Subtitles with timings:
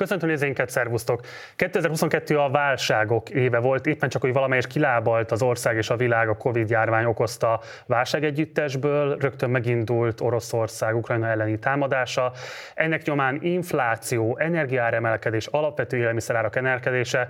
[0.00, 1.20] Köszöntöm nézőinket, szervusztok!
[1.56, 6.28] 2022 a válságok éve volt, éppen csak, hogy valamelyes kilábalt az ország és a világ
[6.28, 12.32] a Covid-járvány okozta válságegyüttesből, rögtön megindult Oroszország Ukrajna elleni támadása.
[12.74, 17.28] Ennek nyomán infláció, energiáremelkedés, alapvető élelmiszerárak emelkedése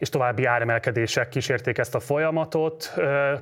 [0.00, 2.92] és további áremelkedések kísérték ezt a folyamatot.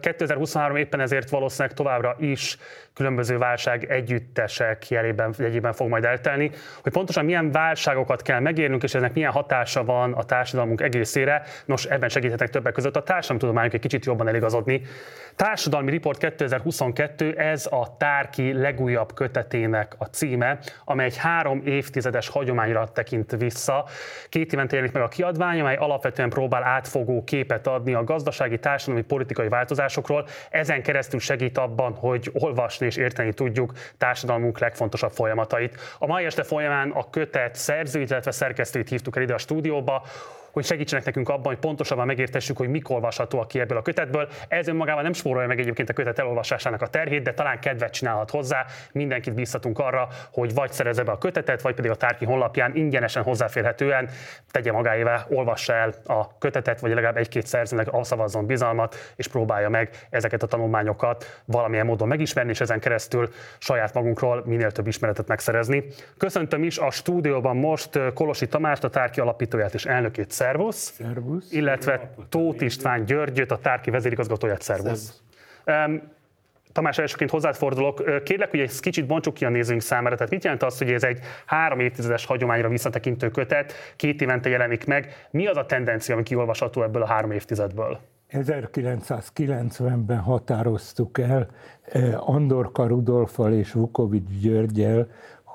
[0.01, 2.59] 2023 éppen ezért valószínűleg továbbra is
[2.99, 6.51] különböző válság együttesek jelében, jegyében fog majd eltelni,
[6.83, 11.43] hogy pontosan milyen válságokat kell megérnünk, és ennek milyen hatása van a társadalmunk egészére.
[11.65, 14.83] Nos, ebben segíthetek többek között a társadalomtudományok egy kicsit jobban eligazodni.
[15.37, 22.89] Társadalmi Report 2022, ez a Tárki legújabb kötetének a címe, amely egy három évtizedes hagyományra
[22.93, 23.85] tekint vissza.
[24.29, 29.03] Két évente jelenik meg a kiadvány, amely alapvetően próbál átfogó képet adni a gazdasági, társadalmi,
[29.03, 30.27] politikai változásokról.
[30.51, 35.77] Ezen keresztül segít abban, hogy olvasni és érteni tudjuk társadalmunk legfontosabb folyamatait.
[35.99, 40.07] A mai este folyamán a kötet szerzőit, illetve szerkesztőit hívtuk el ide a stúdióba,
[40.51, 44.29] hogy segítsenek nekünk abban, hogy pontosabban megértessük, hogy mik olvashatóak ki ebből a kötetből.
[44.49, 48.31] Ez önmagában nem spórolja meg egyébként a kötet elolvasásának a terhét, de talán kedvet csinálhat
[48.31, 48.65] hozzá.
[48.93, 53.23] Mindenkit bíztatunk arra, hogy vagy szerezze be a kötetet, vagy pedig a tárki honlapján ingyenesen
[53.23, 54.09] hozzáférhetően
[54.51, 59.91] tegye magáévá, olvassa el a kötetet, vagy legalább egy-két szerzőnek szavazzon bizalmat, és próbálja meg
[60.11, 65.85] ezeket a tanulmányokat valamilyen módon megismerni, és ezen keresztül saját magunkról minél több ismeretet megszerezni.
[66.17, 70.93] Köszöntöm is a stúdióban most Kolosi Tamást, a tárki alapítóját és elnökét szervusz.
[70.93, 71.53] Szervusz.
[71.53, 75.23] Illetve Tóth István Györgyöt, a Tárki vezérigazgatóját, szervusz.
[75.65, 76.03] szervusz.
[76.73, 78.23] Tamás, elsőként hozzád fordulok.
[78.25, 80.17] Kérlek, hogy egy kicsit bontsuk ki a nézőink számára.
[80.17, 84.87] Tehát mit jelent az, hogy ez egy három évtizedes hagyományra visszatekintő kötet, két évente jelenik
[84.87, 85.27] meg.
[85.31, 88.01] Mi az a tendencia, ami kiolvasható ebből a három évtizedből?
[88.31, 91.47] 1990-ben határoztuk el
[91.83, 95.09] eh, Andorka Rudolfal és Vukovics Györgyel,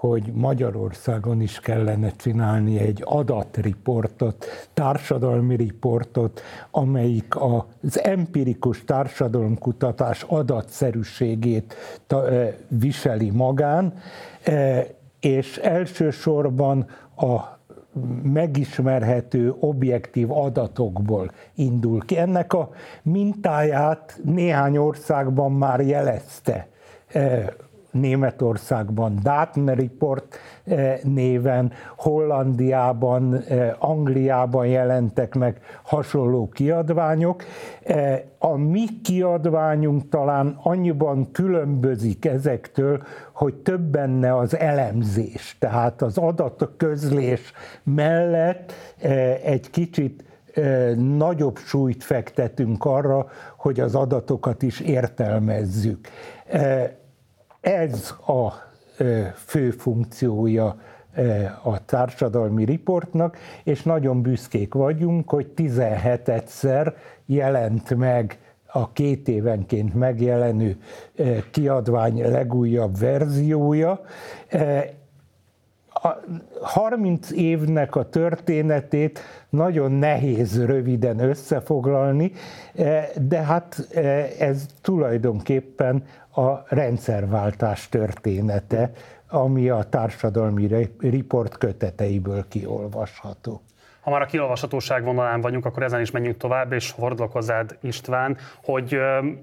[0.08, 11.76] hogy Magyarországon is kellene csinálni egy adatriportot, társadalmi riportot, amelyik az empirikus társadalomkutatás adatszerűségét
[12.68, 13.94] viseli magán,
[15.20, 16.86] és elsősorban
[17.16, 17.58] a
[18.24, 22.18] megismerhető objektív adatokból indul ki.
[22.18, 22.70] Ennek a
[23.04, 26.68] mintáját néhány országban már jelezte
[27.94, 37.44] Németországban Daten Report eh, néven, Hollandiában, eh, Angliában jelentek meg hasonló kiadványok.
[37.84, 46.18] Eh, a mi kiadványunk talán annyiban különbözik ezektől, hogy több benne az elemzés, tehát az
[46.18, 48.74] adatok közlés mellett
[49.44, 50.24] egy kicsit
[50.96, 53.28] nagyobb súlyt fektetünk arra,
[53.58, 56.08] hogy az adatokat is értelmezzük.
[57.64, 58.54] Ez a
[59.36, 60.76] fő funkciója
[61.64, 66.94] a társadalmi riportnak, és nagyon büszkék vagyunk, hogy 17-szer
[67.26, 70.78] jelent meg a két évenként megjelenő
[71.52, 74.02] kiadvány legújabb verziója.
[75.88, 76.10] A
[76.62, 79.20] 30 évnek a történetét
[79.50, 82.32] nagyon nehéz röviden összefoglalni,
[83.22, 83.88] de hát
[84.40, 86.04] ez tulajdonképpen
[86.36, 88.92] a rendszerváltás története,
[89.30, 93.62] ami a társadalmi riport köteteiből kiolvasható.
[94.02, 98.38] Ha már a kiolvashatóság vonalán vagyunk, akkor ezen is menjünk tovább, és fordulok hozzád István,
[98.64, 98.98] hogy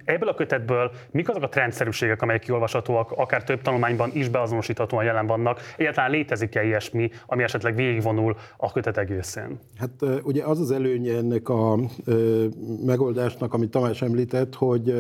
[0.05, 5.27] ebből a kötetből mik azok a trendszerűségek, amelyek kiolvashatóak, akár több tanulmányban is beazonosíthatóan jelen
[5.27, 5.61] vannak.
[5.77, 9.59] Egyáltalán létezik-e ilyesmi, ami esetleg végigvonul a kötet egészén?
[9.79, 9.91] Hát
[10.23, 11.79] ugye az az előnye ennek a
[12.87, 14.95] megoldásnak, amit Tamás említett, hogy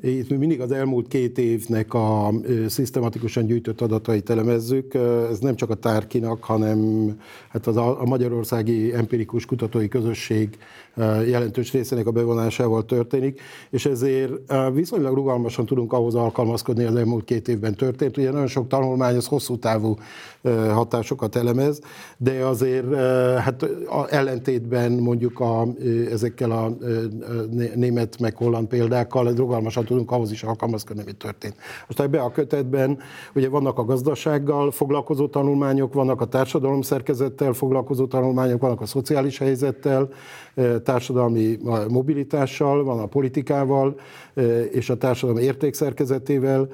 [0.00, 2.32] itt mi mindig az elmúlt két évnek a
[2.68, 4.94] szisztematikusan gyűjtött adatait elemezzük.
[5.30, 7.10] Ez nem csak a Tárkinak, hanem
[7.48, 10.58] hát az a, magyarországi empirikus kutatói közösség
[11.26, 14.32] jelentős részének a bevonásával történik, és ezért
[14.72, 18.16] viszonylag rugalmasan tudunk ahhoz alkalmazkodni, az elmúlt két évben történt.
[18.16, 19.96] Ugye nagyon sok tanulmány az hosszú távú
[20.72, 21.80] hatásokat elemez,
[22.16, 22.94] de azért
[23.38, 25.66] hát a ellentétben mondjuk a,
[26.10, 26.76] ezekkel a
[27.74, 31.54] német meg holland példákkal rugalmasan tudunk ahhoz is alkalmazkodni, mi történt.
[31.86, 32.98] Most ebbe a kötetben
[33.34, 39.38] ugye vannak a gazdasággal foglalkozó tanulmányok, vannak a társadalom szerkezettel foglalkozó tanulmányok, vannak a szociális
[39.38, 40.08] helyzettel,
[40.82, 41.58] társadalmi
[41.88, 44.00] mobilitással, van a politikával
[44.70, 46.68] és a társadalom értékszerkezetével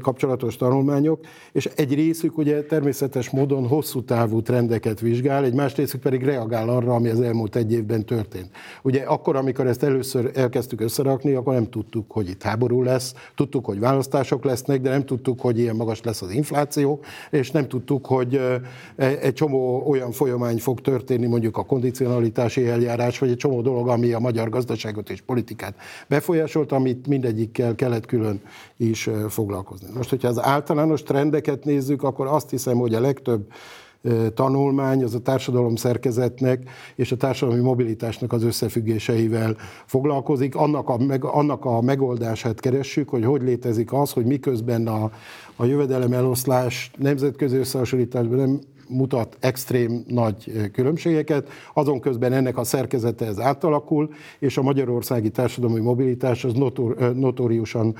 [0.00, 1.20] kapcsolatos tanulmányok,
[1.52, 6.68] és egy részük ugye természetes módon hosszú távú trendeket vizsgál, egy más részük pedig reagál
[6.68, 8.50] arra, ami az elmúlt egy évben történt.
[8.82, 13.64] Ugye akkor, amikor ezt először elkezdtük összerakni, akkor nem tudtuk, hogy itt háború lesz, tudtuk,
[13.64, 17.00] hogy választások lesznek, de nem tudtuk, hogy ilyen magas lesz az infláció,
[17.30, 18.60] és nem tudtuk, hogy e,
[19.06, 24.12] egy csomó olyan folyamány fog történni, mondjuk a kondicionalitási eljárás, vagy egy csomó dolog, ami
[24.12, 25.74] a magyar gazdaságot és politikát
[26.08, 28.40] befolyásolt, amit mindegyikkel kellett külön
[28.76, 29.88] is foglalkozni.
[29.94, 33.46] Most, hogyha az általános trendeket nézzük, akkor azt hiszem, hogy a legtöbb
[34.34, 39.56] tanulmány az a társadalom szerkezetnek és a társadalmi mobilitásnak az összefüggéseivel
[39.86, 40.56] foglalkozik.
[40.56, 45.10] Annak a, meg, annak a megoldását keressük, hogy hogy létezik az, hogy miközben a,
[45.56, 53.26] a jövedelem eloszlás nemzetközi összehasonlításban nem mutat extrém nagy különbségeket, azon közben ennek a szerkezete
[53.26, 57.94] ez átalakul, és a magyarországi társadalmi mobilitás az notor, notóriusan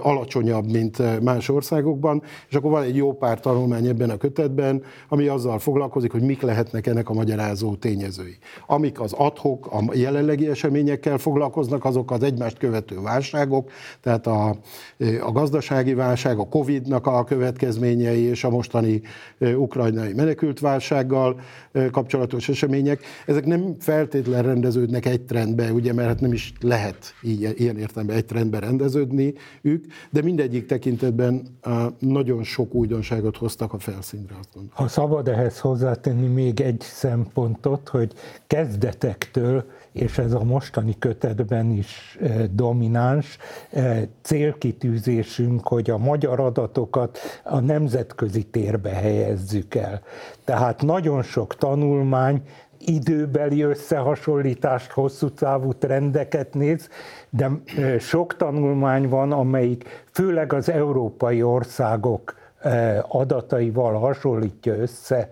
[0.00, 5.26] alacsonyabb, mint más országokban, és akkor van egy jó pár tanulmány ebben a kötetben, ami
[5.26, 8.36] azzal foglalkozik, hogy mik lehetnek ennek a magyarázó tényezői.
[8.66, 13.70] Amik az adhok, a jelenlegi eseményekkel foglalkoznak, azok az egymást követő válságok,
[14.00, 14.56] tehát a,
[15.20, 19.02] a gazdasági válság, a Covid-nak a következményei és a mostani
[19.38, 21.40] ukrajnai menekülés, menekült válsággal
[21.90, 27.78] kapcsolatos események, ezek nem feltétlen rendeződnek egy trendbe, ugye, mert hát nem is lehet ilyen
[27.78, 31.42] értelemben egy trendbe rendeződni ők, de mindegyik tekintetben
[31.98, 34.76] nagyon sok újdonságot hoztak a felszínre, azt gondolom.
[34.76, 38.12] Ha szabad ehhez hozzátenni még egy szempontot, hogy
[38.46, 39.64] kezdetektől
[39.96, 43.38] és ez a mostani kötetben is eh, domináns
[43.70, 50.00] eh, célkitűzésünk, hogy a magyar adatokat a nemzetközi térbe helyezzük el.
[50.44, 52.42] Tehát nagyon sok tanulmány
[52.78, 56.88] időbeli összehasonlítást, hosszú távú trendeket néz,
[57.30, 62.34] de eh, sok tanulmány van, amelyik főleg az európai országok
[63.08, 65.30] adataival hasonlítja össze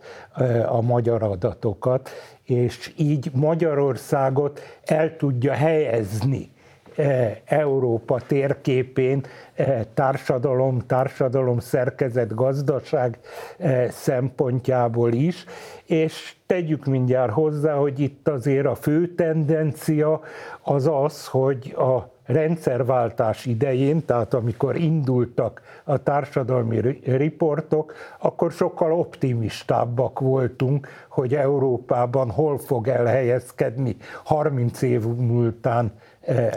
[0.66, 2.10] a magyar adatokat,
[2.44, 6.53] és így Magyarországot el tudja helyezni
[7.44, 9.24] Európa térképén
[9.54, 13.18] e, társadalom, társadalom szerkezet, gazdaság
[13.58, 15.44] e, szempontjából is,
[15.84, 20.20] és tegyük mindjárt hozzá, hogy itt azért a fő tendencia
[20.62, 30.20] az az, hogy a rendszerváltás idején, tehát amikor indultak a társadalmi riportok, akkor sokkal optimistábbak
[30.20, 35.92] voltunk, hogy Európában hol fog elhelyezkedni 30 év múltán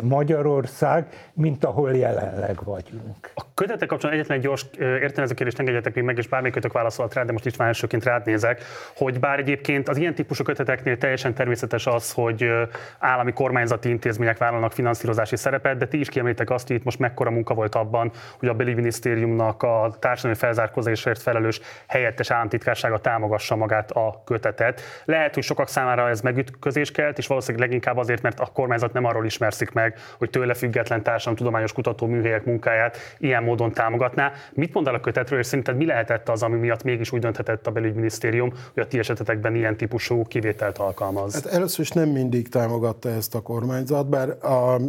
[0.02, 3.32] Magyarország, mint ahol jelenleg vagyunk.
[3.36, 7.24] A kötetek kapcsolatban egyetlen egy gyors értelmező kérdést engedjetek még meg, és bármelyikőtök válaszolt rá,
[7.24, 8.64] de most is már elsőként rád nézek,
[8.96, 12.52] hogy bár egyébként az ilyen típusú köteteknél teljesen természetes az, hogy
[13.00, 17.30] állami kormányzati intézmények vállalnak finanszírozási szerepet, de ti is kiemlítek azt, hogy itt most mekkora
[17.30, 24.22] munka volt abban, hogy a belügyminisztériumnak a társadalmi felzárkózásért felelős helyettes államtitkársága támogassa magát a
[24.26, 24.82] kötetet.
[25.06, 29.06] Lehet, hogy sokak számára ez megütközés kelt, és valószínűleg leginkább azért, mert a kormányzat nem
[29.06, 31.04] arról ismer fekszik meg, hogy tőle független
[31.36, 34.32] tudományos kutató műhelyek munkáját ilyen módon támogatná.
[34.54, 37.68] Mit mond el a kötetről, és szerinted mi lehetett az, ami miatt mégis úgy dönthetett
[37.68, 41.34] a belügyminisztérium, hogy a ti esetetekben ilyen típusú kivételt alkalmaz?
[41.34, 44.80] Hát először is nem mindig támogatta ezt a kormányzat, bár a,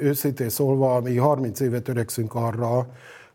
[0.00, 2.86] őszintén szólva, mi 30 éve törekszünk arra,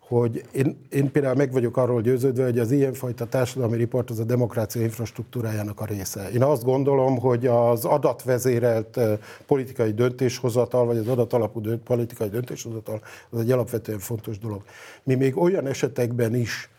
[0.08, 4.24] hogy én, én például meg vagyok arról győződve, hogy az ilyenfajta társadalmi riport az a
[4.24, 6.30] demokrácia infrastruktúrájának a része.
[6.30, 9.00] Én azt gondolom, hogy az adatvezérelt
[9.46, 14.62] politikai döntéshozatal, vagy az adatalapú politikai döntéshozatal az egy alapvetően fontos dolog.
[15.04, 16.70] Mi még olyan esetekben is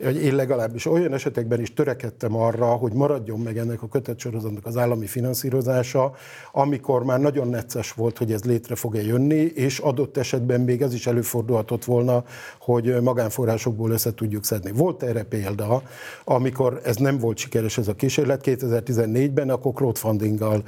[0.00, 5.06] én legalábbis olyan esetekben is törekedtem arra, hogy maradjon meg ennek a kötetsorozatnak az állami
[5.06, 6.14] finanszírozása,
[6.52, 10.94] amikor már nagyon necces volt, hogy ez létre fog-e jönni, és adott esetben még az
[10.94, 12.24] is előfordulhatott volna,
[12.58, 14.72] hogy magánforrásokból össze tudjuk szedni.
[14.72, 15.82] Volt erre példa,
[16.24, 20.62] amikor ez nem volt sikeres ez a kísérlet, 2014-ben akkor crowdfundinggal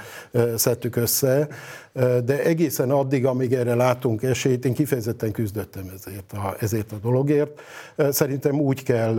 [0.56, 1.48] szedtük össze,
[2.24, 7.60] de egészen addig, amíg erre látunk esélyt, én kifejezetten küzdöttem ezért a, ezért a dologért.
[7.96, 9.14] Szerintem úgy kell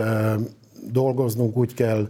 [0.90, 2.08] dolgoznunk, úgy kell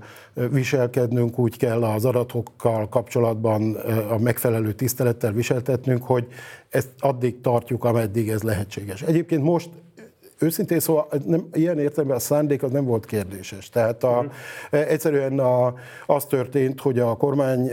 [0.51, 3.75] viselkednünk, úgy kell az adatokkal kapcsolatban
[4.11, 6.27] a megfelelő tisztelettel viseltetnünk, hogy
[6.69, 9.03] ezt addig tartjuk, ameddig ez lehetséges.
[9.03, 9.71] Egyébként most
[10.39, 13.69] őszintén szóval nem, ilyen értelemben a szándék az nem volt kérdéses.
[13.69, 14.27] Tehát a, mm.
[14.71, 15.75] egyszerűen a,
[16.07, 17.71] az történt, hogy a kormány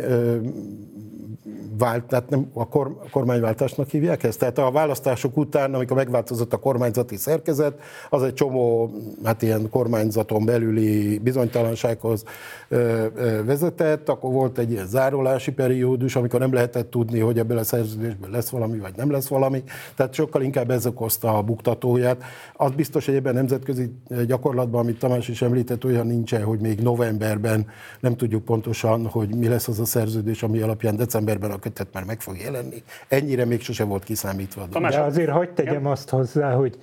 [1.78, 4.40] vált, tehát nem a, kor, a kormányváltásnak hívják ezt.
[4.40, 7.80] Tehát a választások után, amikor megváltozott a kormányzati szerkezet,
[8.10, 8.92] az egy csomó,
[9.24, 12.24] hát ilyen kormányzaton belüli bizonytalansághoz
[12.68, 17.58] ö, ö, vezetett, akkor volt egy ilyen zárolási periódus, amikor nem lehetett tudni, hogy ebből
[17.58, 19.64] a szerződésből lesz valami, vagy nem lesz valami.
[19.96, 22.24] Tehát sokkal inkább ez okozta a buktatóját.
[22.58, 23.92] Az biztos, hogy ebben nemzetközi
[24.26, 27.68] gyakorlatban, amit Tamás is említett, olyan nincsen, hogy még novemberben
[28.00, 32.04] nem tudjuk pontosan, hogy mi lesz az a szerződés, ami alapján decemberben a kötet már
[32.04, 32.84] meg fog jelenni.
[33.08, 34.68] Ennyire még sose volt kiszámítva.
[34.72, 36.80] A De azért hagyd tegyem azt hozzá, hogy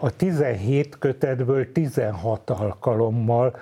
[0.00, 3.56] a 17 kötetből 16 alkalommal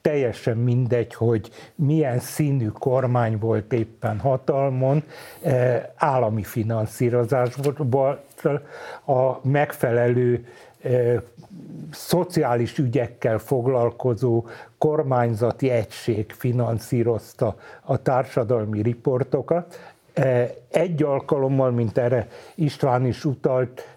[0.00, 5.02] teljesen mindegy, hogy milyen színű kormány volt éppen hatalmon,
[5.96, 8.24] állami finanszírozásból
[9.04, 10.46] a megfelelő
[11.90, 14.46] szociális ügyekkel foglalkozó
[14.78, 19.94] kormányzati egység finanszírozta a társadalmi riportokat.
[20.70, 23.96] Egy alkalommal, mint erre István is utalt,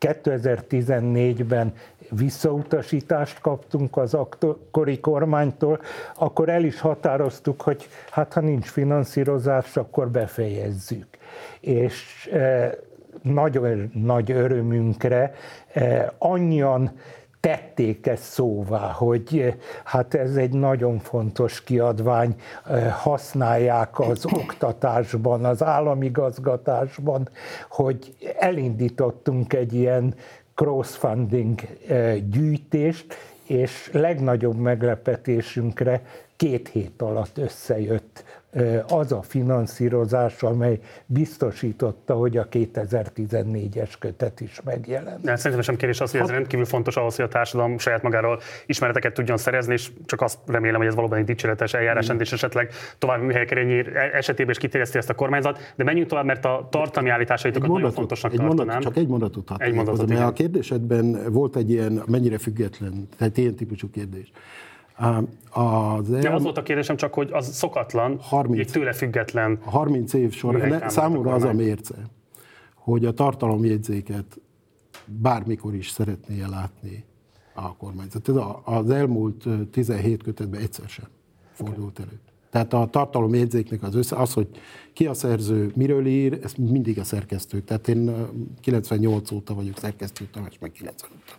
[0.00, 1.72] 2014-ben
[2.10, 5.80] visszautasítást kaptunk az akkori kormánytól,
[6.14, 11.06] akkor el is határoztuk, hogy hát ha nincs finanszírozás, akkor befejezzük.
[11.60, 12.30] És
[13.24, 15.34] nagyon nagy örömünkre
[16.18, 16.90] annyian
[17.40, 19.54] tették ezt szóvá, hogy
[19.84, 22.34] hát ez egy nagyon fontos kiadvány,
[22.90, 27.28] használják az oktatásban, az államigazgatásban,
[27.68, 30.14] hogy elindítottunk egy ilyen
[30.54, 31.60] crossfunding
[32.30, 33.14] gyűjtést,
[33.46, 36.02] és legnagyobb meglepetésünkre
[36.36, 38.24] két hét alatt összejött
[38.88, 45.20] az a finanszírozás, amely biztosította, hogy a 2014-es kötet is megjelent.
[45.20, 48.40] De szerintem sem kérdés az, hogy ez rendkívül fontos ahhoz, hogy a társadalom saját magáról
[48.66, 52.18] ismereteket tudjon szerezni, és csak azt remélem, hogy ez valóban egy dicséretes eljárás, mm.
[52.18, 53.50] és esetleg további műhelyek
[54.12, 55.72] esetében is kiterjeszti ezt a kormányzat.
[55.76, 58.66] De menjünk tovább, mert a tartalmi állításaitokat nagyon fontosnak egy tartanám.
[58.66, 62.38] Mondat, csak egy mondatot hadd egy mondatot, hozzá, mert a kérdésedben volt egy ilyen mennyire
[62.38, 64.32] független, tehát ilyen típusú kérdés.
[65.50, 66.20] Az el...
[66.20, 69.58] Nem az volt a kérdésem csak, hogy az szokatlan, 30, egy tőle független.
[69.62, 71.94] 30 év során számomra az a mérce,
[72.74, 74.40] hogy a tartalomjegyzéket
[75.06, 77.04] bármikor is szeretné látni
[77.54, 78.28] a kormányzat.
[78.28, 78.34] Ez
[78.64, 81.06] az elmúlt 17 kötetben egyszer sem
[81.52, 82.20] fordult elő.
[82.50, 84.48] Tehát a tartalomjegyzéknek az össze, az, hogy
[84.92, 87.60] ki a szerző, miről ír, ez mindig a szerkesztő.
[87.60, 88.14] Tehát én
[88.60, 91.32] 98 óta vagyok szerkesztő, Tamás meg 90 óta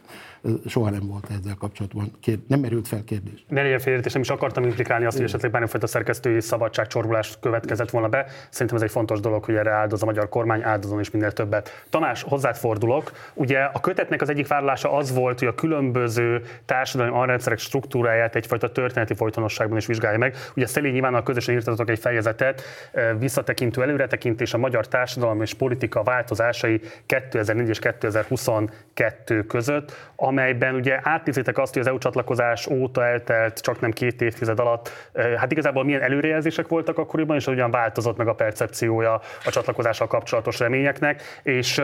[0.68, 3.46] soha nem volt ezzel kapcsolatban, kér, nem merült fel kérdés.
[3.48, 8.08] Ne legyen félreértés, nem is akartam implikálni azt, hogy esetleg bármifajta szerkesztői szabadságcsorbulás következett volna
[8.08, 8.26] be.
[8.50, 11.86] Szerintem ez egy fontos dolog, hogy erre áldoz a magyar kormány, áldozon is minél többet.
[11.90, 13.12] Tamás, hozzád fordulok.
[13.34, 18.72] Ugye a kötetnek az egyik vállalása az volt, hogy a különböző társadalmi alrendszerek struktúráját egyfajta
[18.72, 20.36] történeti folytonosságban is vizsgálja meg.
[20.56, 22.62] Ugye Szelényi Ivánnal közösen írtatok egy fejezetet,
[23.20, 31.58] visszatekintő előretekintés a magyar társadalom és politika változásai 2004 és 2022 között, amelyben ugye átnézitek
[31.58, 36.02] azt, hogy az EU csatlakozás óta eltelt csak nem két évtized alatt, hát igazából milyen
[36.02, 39.14] előrejelzések voltak akkoriban, és hogyan változott meg a percepciója
[39.46, 41.82] a csatlakozással kapcsolatos reményeknek, és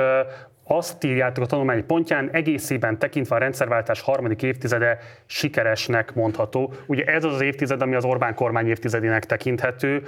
[0.72, 6.74] azt írjátok a tanulmány pontján, egészében tekintve a rendszerváltás harmadik évtizede sikeresnek mondható.
[6.86, 10.04] Ugye ez az az évtized, ami az Orbán kormány évtizedének tekinthető,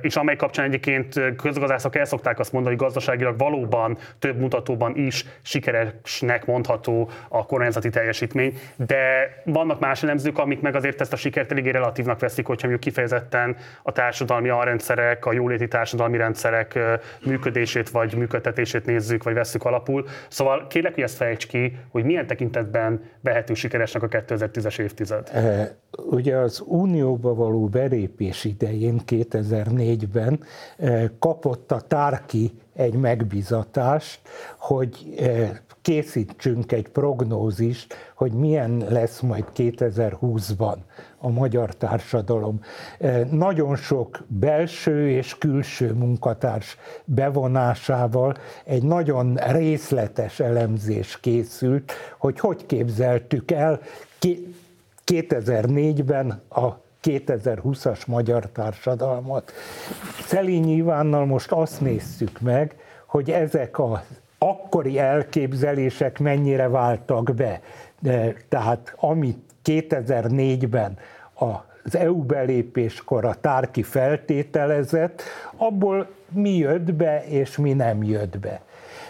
[0.00, 5.24] és amely kapcsán egyébként közgazdászok el szokták azt mondani, hogy gazdaságilag valóban több mutatóban is
[5.42, 11.52] sikeresnek mondható a kormányzati teljesítmény, de vannak más elemzők, amik meg azért ezt a sikert
[11.52, 16.78] eléggé relatívnak veszik, hogyha mondjuk kifejezetten a társadalmi alrendszerek, a jóléti társadalmi rendszerek
[17.26, 20.10] működését vagy működtetését nézzük, vagy veszük alapul alakul.
[20.28, 25.30] Szóval kérlek, hogy ezt fejtsd ki, hogy milyen tekintetben vehető sikeresnek a 2010-es évtized.
[26.10, 30.40] Ugye az Unióba való belépés idején 2004-ben
[31.18, 34.20] kapott a Tárki egy megbizatást,
[34.58, 35.14] hogy
[35.84, 40.76] készítsünk egy prognózist, hogy milyen lesz majd 2020-ban
[41.18, 42.60] a magyar társadalom.
[42.98, 52.66] E, nagyon sok belső és külső munkatárs bevonásával egy nagyon részletes elemzés készült, hogy hogy
[52.66, 53.80] képzeltük el
[55.06, 56.68] 2004-ben a
[57.02, 59.52] 2020-as magyar társadalmat.
[60.26, 62.76] Szelényi Ivánnal most azt nézzük meg,
[63.06, 67.60] hogy ezek az akkori elképzelések mennyire váltak be.
[68.48, 70.96] Tehát amit 2004-ben
[71.34, 75.22] az EU belépéskor a tárki feltételezett,
[75.56, 78.60] abból mi jött be és mi nem jött be.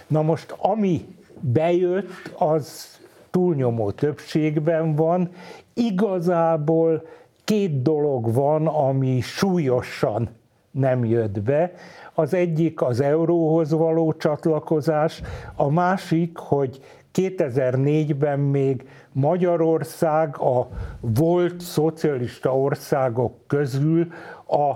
[0.06, 1.06] Na most ami
[1.40, 2.98] bejött, az
[3.30, 5.30] túlnyomó többségben van,
[5.74, 7.06] igazából
[7.44, 10.28] két dolog van, ami súlyosan
[10.74, 11.72] nem jött be.
[12.14, 15.22] Az egyik az euróhoz való csatlakozás,
[15.54, 16.80] a másik, hogy
[17.14, 20.68] 2004-ben még Magyarország a
[21.00, 24.06] volt szocialista országok közül
[24.48, 24.72] a,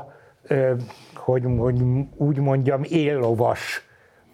[1.15, 1.45] hogy
[2.17, 3.88] úgy mondjam, éllovas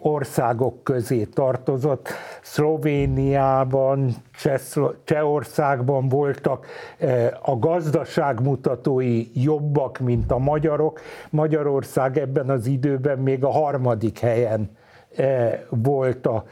[0.07, 2.09] országok közé tartozott.
[2.43, 4.15] Szlovéniában,
[5.05, 6.67] Csehországban voltak
[7.43, 11.01] a gazdaságmutatói jobbak, mint a magyarok.
[11.31, 14.77] Magyarország ebben az időben még a harmadik helyen
[15.69, 16.45] volt a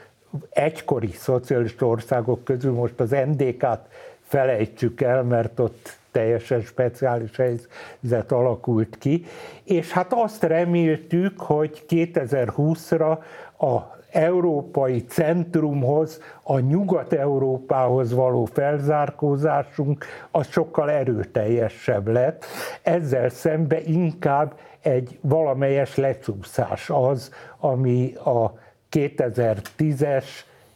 [0.51, 3.81] egykori szocialista országok közül, most az NDK-t
[4.21, 9.25] felejtsük el, mert ott teljesen speciális helyzet alakult ki,
[9.65, 13.19] és hát azt reméltük, hogy 2020-ra
[13.59, 22.45] a európai centrumhoz, a Nyugat-Európához való felzárkózásunk az sokkal erőteljesebb lett.
[22.83, 28.55] Ezzel szembe inkább egy valamelyes lecsúszás az, ami a
[28.91, 30.25] 2010-es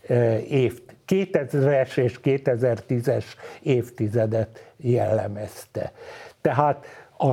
[0.08, 3.24] eh, év 2000-es és 2010-es
[3.62, 5.92] évtizedet jellemezte.
[6.40, 6.86] Tehát
[7.18, 7.32] a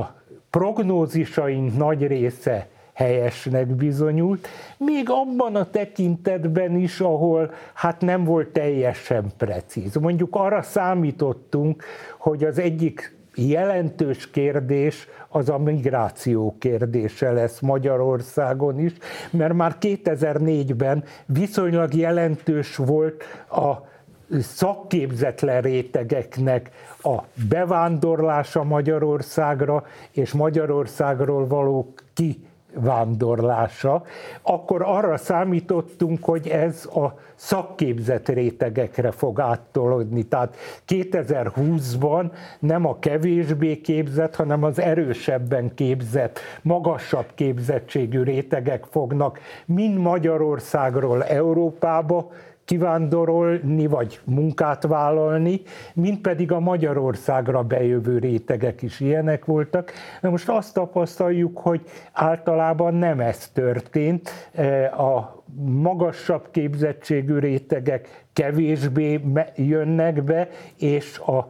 [0.50, 9.24] prognózisaink nagy része helyesnek bizonyult, még abban a tekintetben is, ahol hát nem volt teljesen
[9.36, 9.94] precíz.
[9.94, 11.84] Mondjuk arra számítottunk,
[12.18, 18.92] hogy az egyik jelentős kérdés az a migráció kérdése lesz Magyarországon is,
[19.30, 23.92] mert már 2004-ben viszonylag jelentős volt a
[24.40, 26.70] szakképzetlen rétegeknek
[27.02, 34.02] a bevándorlása Magyarországra és Magyarországról való ki vándorlása,
[34.42, 40.22] akkor arra számítottunk, hogy ez a szakképzett rétegekre fog áttolódni.
[40.22, 40.56] Tehát
[40.88, 51.24] 2020-ban nem a kevésbé képzett, hanem az erősebben képzett, magasabb képzettségű rétegek fognak mind Magyarországról
[51.24, 52.30] Európába
[52.64, 55.60] kivándorolni vagy munkát vállalni,
[55.94, 59.92] mint pedig a Magyarországra bejövő rétegek is ilyenek voltak.
[60.20, 61.80] Na most azt tapasztaljuk, hogy
[62.12, 64.30] általában nem ez történt.
[64.52, 69.20] E, a magasabb képzettségű rétegek kevésbé
[69.56, 71.48] jönnek be, és a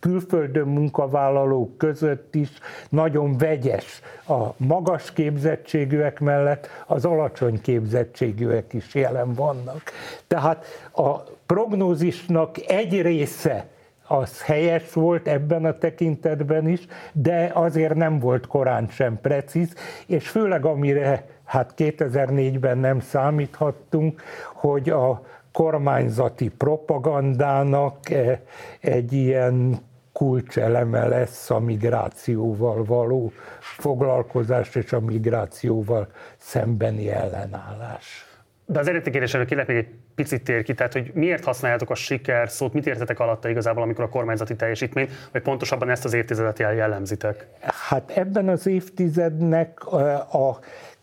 [0.00, 2.48] külföldön munkavállalók között is
[2.88, 4.00] nagyon vegyes.
[4.28, 9.82] A magas képzettségűek mellett az alacsony képzettségűek is jelen vannak.
[10.26, 11.10] Tehát a
[11.46, 13.66] prognózisnak egy része
[14.06, 19.74] az helyes volt ebben a tekintetben is, de azért nem volt korán sem precíz,
[20.06, 24.22] és főleg amire hát 2004-ben nem számíthattunk,
[24.54, 28.42] hogy a kormányzati propagandának e,
[28.80, 29.78] egy ilyen
[30.12, 38.24] kulcseleme lesz a migrációval való foglalkozás és a migrációval szembeni ellenállás.
[38.66, 41.94] De az eredeti kérdésre kérlek még egy picit tér ki, tehát hogy miért használjátok a
[41.94, 46.58] siker szót, mit értetek alatta igazából, amikor a kormányzati teljesítmény, vagy pontosabban ezt az évtizedet
[46.58, 47.46] jellemzitek?
[47.88, 49.86] Hát ebben az évtizednek
[50.32, 50.58] a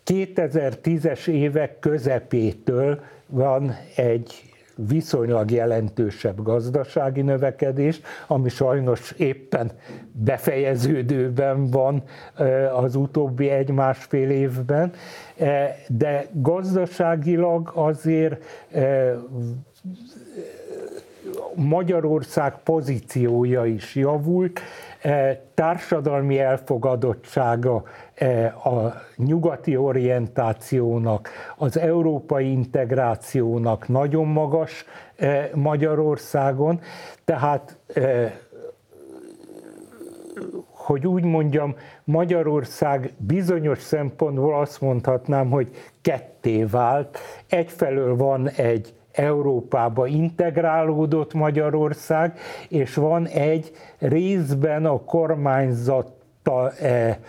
[0.05, 4.48] 2010-es évek közepétől van egy
[4.88, 9.72] viszonylag jelentősebb gazdasági növekedés, ami sajnos éppen
[10.12, 12.04] befejeződőben van
[12.76, 14.92] az utóbbi egy-másfél évben,
[15.88, 18.44] de gazdaságilag azért
[21.56, 24.60] Magyarország pozíciója is javult,
[25.54, 27.84] társadalmi elfogadottsága
[28.15, 36.80] e, a nyugati orientációnak, az európai integrációnak nagyon magas e, Magyarországon,
[37.26, 37.78] tehát
[40.72, 47.20] hogy úgy mondjam, Magyarország bizonyos szempontból azt mondhatnám, hogy ketté vált.
[47.48, 56.15] Egyfelől van egy Európába integrálódott Magyarország, és van egy részben a kormányzat
[56.82, 57.19] e, e,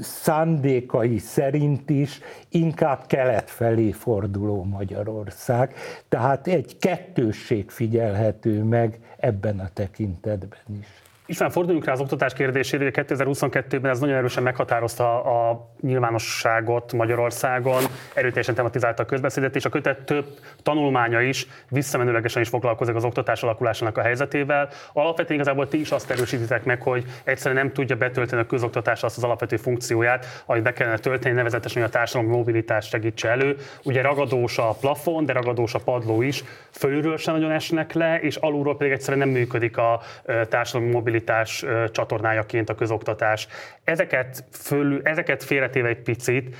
[0.00, 5.74] szándékai szerint is inkább kelet felé forduló Magyarország.
[6.08, 11.05] Tehát egy kettősség figyelhető meg ebben a tekintetben is.
[11.28, 17.82] István, forduljunk rá az oktatás kérdésére, hogy 2022-ben ez nagyon erősen meghatározta a nyilvánosságot Magyarországon,
[18.14, 20.26] erőteljesen tematizálta a közbeszédet, és a kötet több
[20.62, 24.68] tanulmánya is visszamenőlegesen is foglalkozik az oktatás alakulásának a helyzetével.
[24.92, 29.16] Alapvetően igazából ti is azt erősítitek meg, hogy egyszerűen nem tudja betölteni a közoktatás azt
[29.16, 33.56] az alapvető funkcióját, amit be kellene tölteni, nevezetesen, hogy a társadalom mobilitást segítse elő.
[33.84, 38.36] Ugye ragadós a plafon, de ragadós a padló is, fölülről sem nagyon esnek le, és
[38.36, 40.00] alulról pedig egyszerűen nem működik a
[40.48, 43.48] társadalmi mobilitás mobilitás csatornájaként a közoktatás.
[43.84, 46.56] Ezeket, föl, ezeket félretéve egy picit,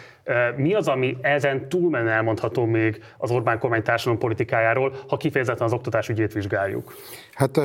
[0.57, 5.73] Mi az, ami ezen túlmen elmondható még az Orbán kormány társadalom politikájáról, ha kifejezetten az
[5.73, 6.95] oktatás ügyét vizsgáljuk?
[7.37, 7.57] Hát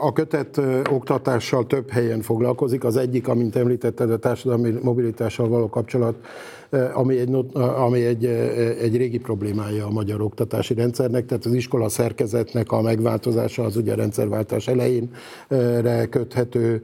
[0.00, 0.60] a kötet
[0.90, 2.84] oktatással több helyen foglalkozik.
[2.84, 6.14] Az egyik, amint említetted, a társadalmi mobilitással való kapcsolat
[6.92, 8.24] ami egy, ami egy,
[8.80, 13.92] egy régi problémája a magyar oktatási rendszernek, tehát az iskola szerkezetnek a megváltozása az ugye
[13.92, 15.10] a rendszerváltás elején
[16.10, 16.82] köthető,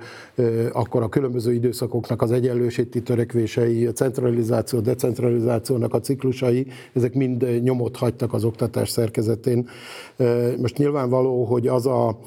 [0.72, 7.96] akkor a különböző időszakoknak az egyenlőséti törekvései, a centralizáció, decentralizációnak a ciklusai, ezek mind nyomot
[7.96, 9.68] hagytak az oktatás szerkezetén.
[10.59, 12.18] Most nyilvánvaló, hogy az a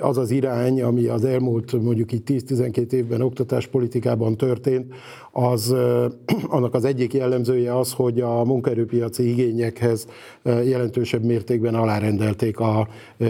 [0.00, 4.94] az az irány, ami az elmúlt mondjuk így 10-12 évben oktatáspolitikában történt,
[5.32, 5.74] az,
[6.48, 10.06] annak az egyik jellemzője az, hogy a munkaerőpiaci igényekhez
[10.42, 12.88] jelentősebb mértékben alárendelték a,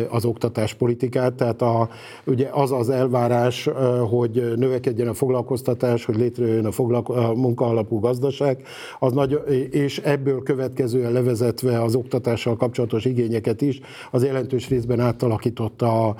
[0.09, 1.35] az oktatáspolitikát.
[1.35, 1.89] Tehát a,
[2.27, 3.69] ugye az az elvárás,
[4.09, 8.63] hogy növekedjen a foglalkoztatás, hogy létrejön a, foglalko- a munkaalapú gazdaság,
[8.99, 9.39] az nagy,
[9.71, 16.17] és ebből következően levezetve az oktatással kapcsolatos igényeket is, az jelentős részben átalakította a,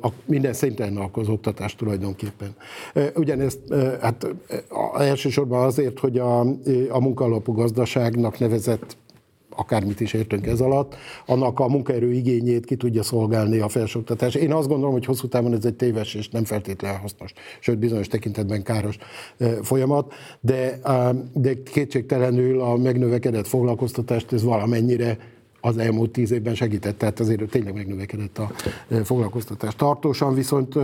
[0.00, 2.54] a minden szinten az oktatás tulajdonképpen.
[3.14, 3.58] Ugyanezt
[4.00, 4.26] hát
[4.98, 6.40] elsősorban azért, hogy a,
[6.88, 8.96] a munkaalapú gazdaságnak nevezett
[9.58, 14.34] akármit is értünk ez alatt, annak a munkaerő igényét ki tudja szolgálni a felsőoktatás.
[14.34, 18.06] Én azt gondolom, hogy hosszú távon ez egy téves és nem feltétlenül hasznos, sőt bizonyos
[18.06, 18.98] tekintetben káros
[19.62, 20.80] folyamat, de,
[21.32, 25.18] de kétségtelenül a megnövekedett foglalkoztatást ez valamennyire
[25.60, 28.50] az elmúlt tíz évben segített, tehát azért tényleg megnövekedett a
[29.04, 29.74] foglalkoztatás.
[29.74, 30.74] Tartósan viszont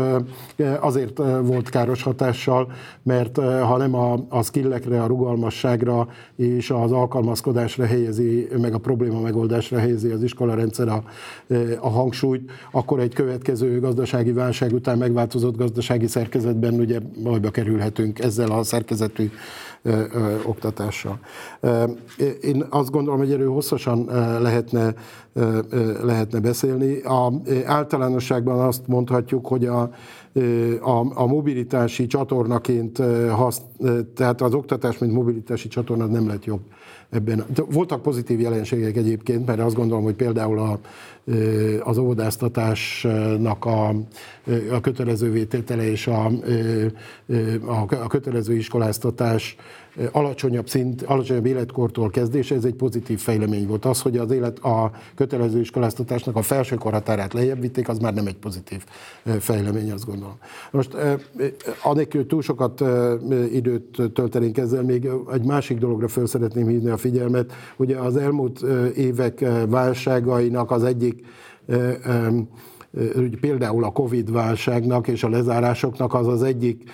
[0.81, 7.87] azért volt káros hatással, mert ha nem a, a skillekre, a rugalmasságra és az alkalmazkodásra
[7.87, 11.05] helyezi, meg a probléma megoldásra helyezi az iskolarendszer a,
[11.81, 18.51] a hangsúlyt, akkor egy következő gazdasági válság után megváltozott gazdasági szerkezetben ugye bajba kerülhetünk ezzel
[18.51, 19.31] a szerkezetű
[20.45, 21.19] oktatással.
[22.41, 24.09] Én azt gondolom, hogy erről hosszasan
[24.73, 24.95] lehetne,
[26.03, 27.01] lehetne beszélni.
[27.01, 27.33] A,
[27.65, 29.81] általánosságban azt mondhatjuk, hogy a,
[30.81, 33.61] a, a mobilitási csatornaként, hasz,
[34.15, 36.61] tehát az oktatás, mint mobilitási csatorna nem lett jobb
[37.11, 37.45] ebben.
[37.71, 40.79] Voltak pozitív jelenségek egyébként, mert azt gondolom, hogy például a,
[41.83, 43.89] az óvodáztatásnak a,
[44.71, 46.31] a kötelező vététele és a,
[48.03, 49.57] a kötelező iskoláztatás
[50.13, 53.85] alacsonyabb szint, alacsonyabb életkortól kezdése, ez egy pozitív fejlemény volt.
[53.85, 58.27] Az, hogy az élet a kötelező iskoláztatásnak a felső korhatárát lejjebb vitték, az már nem
[58.27, 58.85] egy pozitív
[59.39, 60.37] fejlemény, azt gondolom.
[60.71, 60.97] Most
[61.83, 62.85] anélkül túl sokat
[63.53, 67.53] időt töltenénk ezzel, még egy másik dologra föl szeretném hívni a figyelmet.
[67.77, 68.63] Ugye az elmúlt
[68.97, 71.25] évek válságainak az egyik
[73.41, 76.91] például a Covid-válságnak és a lezárásoknak az az egyik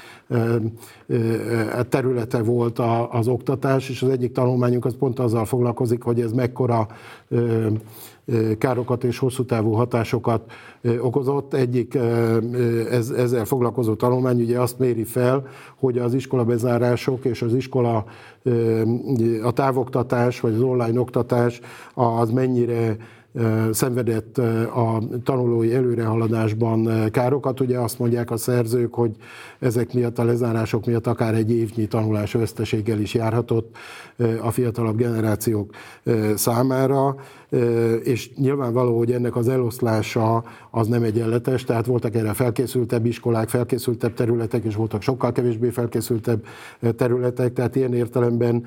[1.89, 2.79] területe volt
[3.11, 6.87] az oktatás, és az egyik tanulmányunk az pont azzal foglalkozik, hogy ez mekkora
[8.59, 10.53] károkat és hosszú távú hatásokat
[11.01, 11.55] okozott.
[11.55, 11.95] Egyik
[12.91, 15.47] ez, ezzel foglalkozó tanulmány ugye azt méri fel,
[15.79, 18.05] hogy az iskola bezárások és az iskola
[19.43, 21.61] a távoktatás vagy az online oktatás
[21.95, 22.97] az mennyire
[23.73, 24.39] szenvedett
[24.75, 27.61] a tanulói előrehaladásban károkat.
[27.61, 29.11] Ugye azt mondják a szerzők, hogy
[29.59, 33.77] ezek miatt a lezárások miatt akár egy évnyi tanulás veszteséggel is járhatott
[34.43, 35.75] a fiatalabb generációk
[36.35, 37.17] számára,
[38.03, 44.15] és nyilvánvaló, hogy ennek az eloszlása az nem egyenletes, tehát voltak erre felkészültebb iskolák, felkészültebb
[44.15, 46.45] területek, és voltak sokkal kevésbé felkészültebb
[46.97, 48.65] területek, tehát ilyen értelemben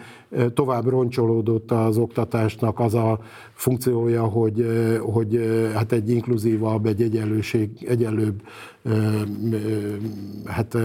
[0.54, 3.20] tovább roncsolódott az oktatásnak az a
[3.54, 4.66] funkciója, hogy,
[5.02, 5.40] hogy
[5.74, 8.42] hát egy inkluzívabb, egy egyenlőség, egyenlőbb
[10.46, 10.78] hát,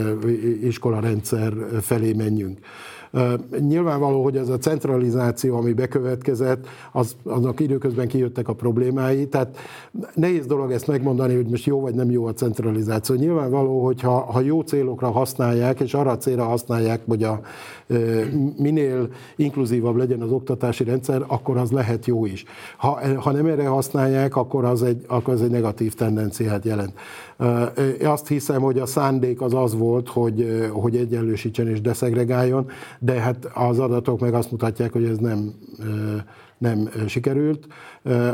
[0.63, 2.59] iskolarendszer felé menjünk.
[3.59, 9.57] Nyilvánvaló, hogy ez a centralizáció, ami bekövetkezett, az, aznak időközben kijöttek a problémái, tehát
[10.15, 13.15] nehéz dolog ezt megmondani, hogy most jó vagy nem jó a centralizáció.
[13.15, 17.41] Nyilvánvaló, hogy ha, ha jó célokra használják, és arra a célra használják, hogy a
[18.57, 22.45] minél inkluzívabb legyen az oktatási rendszer, akkor az lehet jó is.
[22.77, 26.93] Ha, ha nem erre használják, akkor az egy, akkor az egy negatív tendenciát jelent.
[28.03, 33.49] Azt hiszem, hogy a szándék az az volt, hogy, hogy egyenlősítsen és deszegregáljon, de hát
[33.55, 35.55] az adatok meg azt mutatják, hogy ez nem,
[36.59, 37.67] nem sikerült.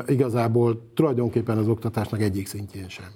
[0.06, 3.06] Igazából tulajdonképpen az oktatásnak egyik szintjén sem.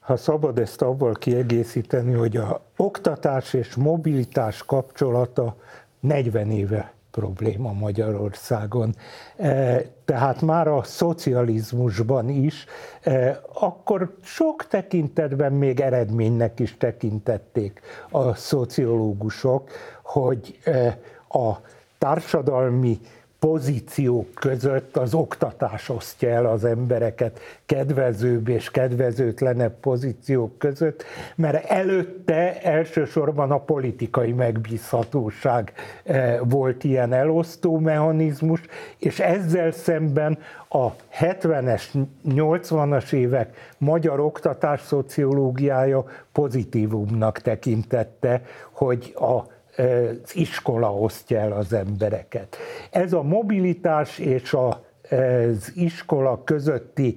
[0.00, 5.56] Ha szabad ezt avval kiegészíteni, hogy a oktatás és mobilitás kapcsolata
[6.00, 8.94] 40 éve probléma Magyarországon.
[9.36, 12.64] E, tehát már a szocializmusban is,
[13.00, 19.70] e, akkor sok tekintetben még eredménynek is tekintették a szociológusok,
[20.02, 21.52] hogy e, a
[21.98, 23.00] társadalmi
[23.38, 32.60] pozíciók között az oktatás osztja el az embereket kedvezőbb és kedvezőtlenebb pozíciók között, mert előtte
[32.62, 35.72] elsősorban a politikai megbízhatóság
[36.04, 38.60] eh, volt ilyen elosztó mechanizmus,
[38.98, 41.82] és ezzel szemben a 70-es,
[42.28, 52.56] 80-as évek magyar oktatás szociológiája pozitívumnak tekintette, hogy a az iskola osztja el az embereket.
[52.90, 57.16] Ez a mobilitás és az iskola közötti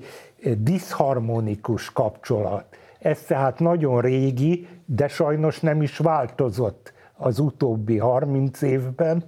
[0.57, 2.65] diszharmonikus kapcsolat,
[2.99, 9.23] ez tehát nagyon régi, de sajnos nem is változott az utóbbi 30 évben.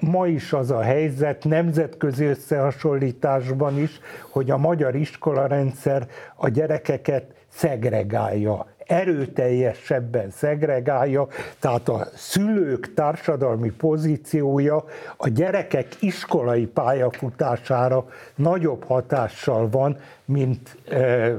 [0.00, 8.66] Ma is az a helyzet nemzetközi összehasonlításban is, hogy a magyar iskolarendszer a gyerekeket szegregálja
[8.86, 11.26] erőteljesebben szegregálja,
[11.58, 14.84] tehát a szülők társadalmi pozíciója
[15.16, 21.30] a gyerekek iskolai pályafutására nagyobb hatással van, mint e,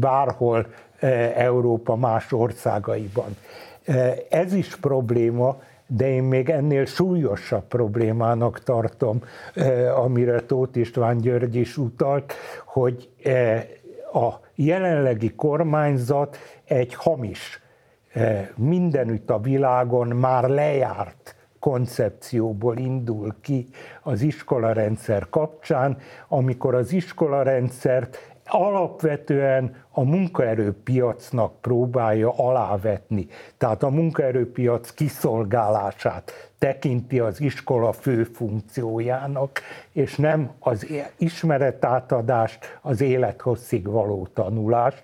[0.00, 0.66] bárhol
[0.98, 3.36] e, Európa más országaiban.
[3.84, 9.22] E, ez is probléma, de én még ennél súlyosabb problémának tartom,
[9.94, 12.32] amire Tóth István György is utalt,
[12.64, 13.08] hogy
[14.12, 17.62] a jelenlegi kormányzat egy hamis,
[18.12, 23.66] eh, mindenütt a világon már lejárt koncepcióból indul ki
[24.02, 25.96] az iskolarendszer kapcsán,
[26.28, 33.26] amikor az iskolarendszert alapvetően a munkaerőpiacnak próbálja alávetni.
[33.56, 39.60] Tehát a munkaerőpiac kiszolgálását tekinti az iskola fő funkciójának,
[39.92, 40.86] és nem az
[41.16, 45.02] ismeretátadást, az élethosszig való tanulást.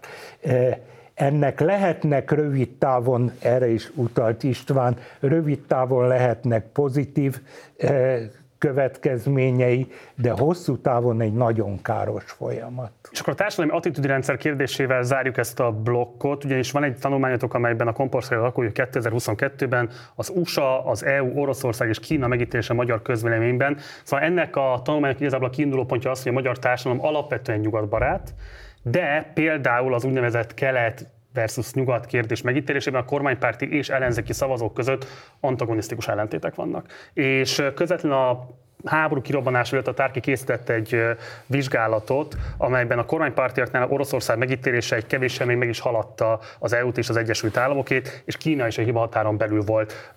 [1.15, 7.41] Ennek lehetnek rövid távon, erre is utalt István, rövid távon lehetnek pozitív
[7.77, 8.21] eh,
[8.59, 12.93] következményei, de hosszú távon egy nagyon káros folyamat.
[13.11, 17.55] És akkor a társadalmi attitűdi rendszer kérdésével zárjuk ezt a blokkot, ugyanis van egy tanulmányotok,
[17.55, 23.79] amelyben a komporszai lakói 2022-ben az USA, az EU, Oroszország és Kína megítélése magyar közvéleményben.
[24.05, 28.35] Szóval ennek a tanulmányok igazából a kiinduló pontja az, hogy a magyar társadalom alapvetően nyugatbarát,
[28.83, 31.07] de például az úgynevezett kelet
[31.39, 35.07] versus nyugat kérdés megítélésében a kormánypárti és ellenzéki szavazók között
[35.41, 36.87] antagonisztikus ellentétek vannak.
[37.13, 38.47] És közvetlen a
[38.85, 41.03] háború kirobbanás előtt a Tárki készített egy
[41.47, 47.09] vizsgálatot, amelyben a kormánypártiaknál Oroszország megítélése egy kevéssel még meg is haladta az EU-t és
[47.09, 50.13] az Egyesült Államokét, és Kína is a hiba határon belül volt.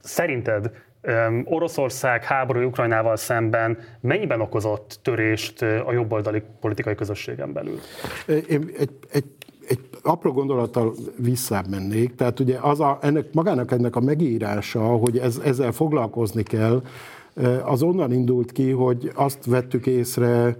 [0.00, 0.70] Szerinted
[1.44, 7.78] Oroszország háború Ukrajnával szemben mennyiben okozott törést a jobboldali politikai közösségen belül?
[8.26, 9.24] Én egy egy
[10.02, 12.14] apró gondolattal visszább mennék.
[12.14, 16.82] Tehát ugye az a, ennek, magának ennek a megírása, hogy ez, ezzel foglalkozni kell,
[17.64, 20.56] az onnan indult ki, hogy azt vettük észre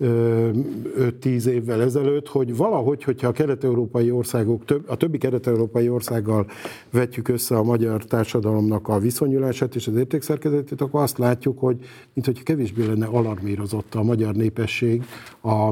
[0.00, 6.46] 5-10 évvel ezelőtt, hogy valahogy, hogyha a kelet-európai országok, a többi kelet-európai országgal
[6.90, 11.76] vetjük össze a magyar társadalomnak a viszonyulását és az értékszerkezetét, akkor azt látjuk, hogy
[12.12, 15.04] mintha kevésbé lenne alarmírozott a magyar népesség
[15.42, 15.68] a,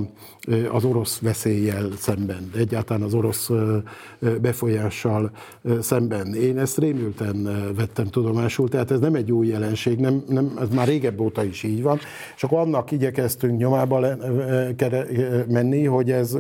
[0.70, 3.50] az orosz veszéllyel szemben, egyáltalán az orosz
[4.40, 5.30] befolyással
[5.80, 6.34] szemben.
[6.34, 7.42] Én ezt rémülten
[7.76, 11.62] vettem tudomásul, tehát ez nem egy új jelenség, nem, nem, ez már régebb óta is
[11.62, 11.98] így van,
[12.36, 14.06] és akkor annak igyekeztünk nyomába
[15.48, 16.36] menni, hogy ez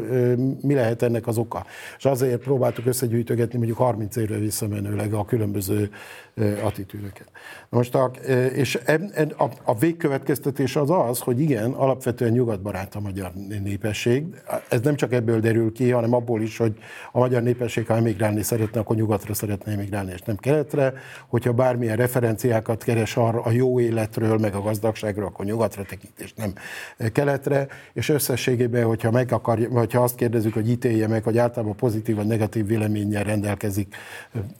[0.60, 1.66] mi lehet ennek az oka.
[1.98, 5.90] És azért próbáltuk összegyűjtögetni mondjuk 30 évre visszamenőleg a különböző
[6.62, 7.30] attitűdöket.
[7.68, 8.10] Most a,
[8.54, 8.78] és
[9.36, 14.24] a, a végkövetkeztetés az az, hogy igen, alapvetően nyugatbarát a magyar népesség.
[14.68, 16.76] Ez nem csak ebből derül ki, hanem abból is, hogy
[17.12, 20.92] a magyar népesség, ha emigrálni szeretne, akkor nyugatra szeretne emigrálni, és nem keletre.
[21.28, 26.32] Hogyha bármilyen referenciákat keres arra a jó életről, meg a gazdagságról, akkor nyugatra tekint, és
[26.34, 26.52] nem
[27.12, 27.66] keletre.
[27.92, 32.26] És összességében, hogyha, meg akar, hogyha azt kérdezzük, hogy ítélje meg, hogy általában pozitív vagy
[32.26, 33.94] negatív véleménnyel rendelkezik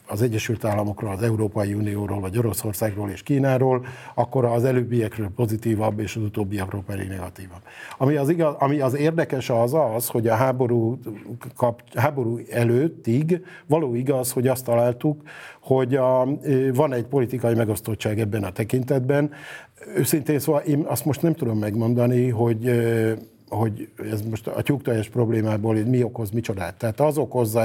[0.05, 6.15] az Egyesült Államokról, az Európai Unióról, vagy Oroszországról és Kínáról, akkor az előbbiekről pozitívabb, és
[6.15, 7.61] az utóbbiakról pedig negatívabb.
[7.97, 10.99] Ami az, igaz, ami az érdekes az az, hogy a háború,
[11.55, 15.21] kap, háború előttig való igaz, hogy azt találtuk,
[15.61, 16.27] hogy a,
[16.73, 19.31] van egy politikai megosztottság ebben a tekintetben.
[19.95, 22.71] Őszintén szóval én azt most nem tudom megmondani, hogy
[23.53, 26.75] hogy ez most a tyúkteljes problémából mi okoz micsodát.
[26.75, 27.61] Tehát az okozza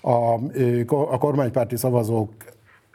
[0.00, 0.34] a,
[0.86, 2.30] a kormánypárti szavazók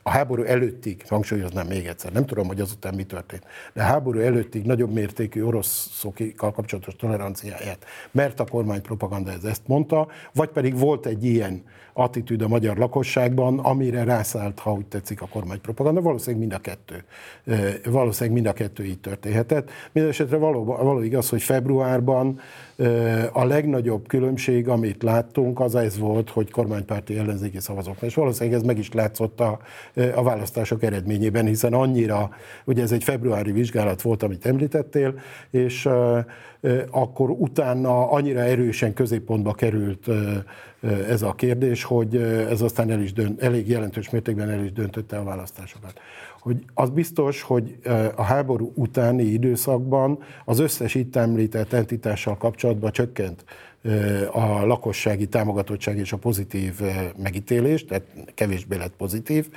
[0.08, 4.20] a háború előttig, hangsúlyoznám még egyszer, nem tudom, hogy azután mi történt, de a háború
[4.20, 10.78] előttig nagyobb mértékű oroszokkal kapcsolatos toleranciáját, mert a kormány propaganda ez ezt mondta, vagy pedig
[10.78, 11.64] volt egy ilyen
[11.98, 16.02] attitűd a magyar lakosságban, amire rászállt, ha úgy tetszik, a kormánypropaganda.
[16.02, 17.04] Valószínűleg mind a kettő.
[17.92, 19.70] Valószínűleg mind a kettő így történhetett.
[19.92, 22.40] Mindenesetre való, való igaz, hogy februárban
[23.32, 28.02] a legnagyobb különbség, amit láttunk, az ez volt, hogy kormánypárti ellenzéki szavazók.
[28.02, 29.60] És valószínűleg ez meg is látszott a,
[30.16, 32.30] a választások eredményében, hiszen annyira,
[32.66, 35.90] ugye ez egy februári vizsgálat volt, amit említettél, és
[36.92, 40.08] akkor utána annyira erősen középpontba került
[41.08, 42.16] ez a kérdés, hogy
[42.50, 46.00] ez aztán el is dönt, elég jelentős mértékben el is döntötte a választásokat.
[46.40, 47.78] Hogy az biztos, hogy
[48.16, 53.46] a háború utáni időszakban az összes itt említett entitással kapcsolatban csökkent
[54.32, 56.82] a lakossági támogatottság és a pozitív
[57.24, 59.50] megítélés, tehát kevésbé lett pozitív.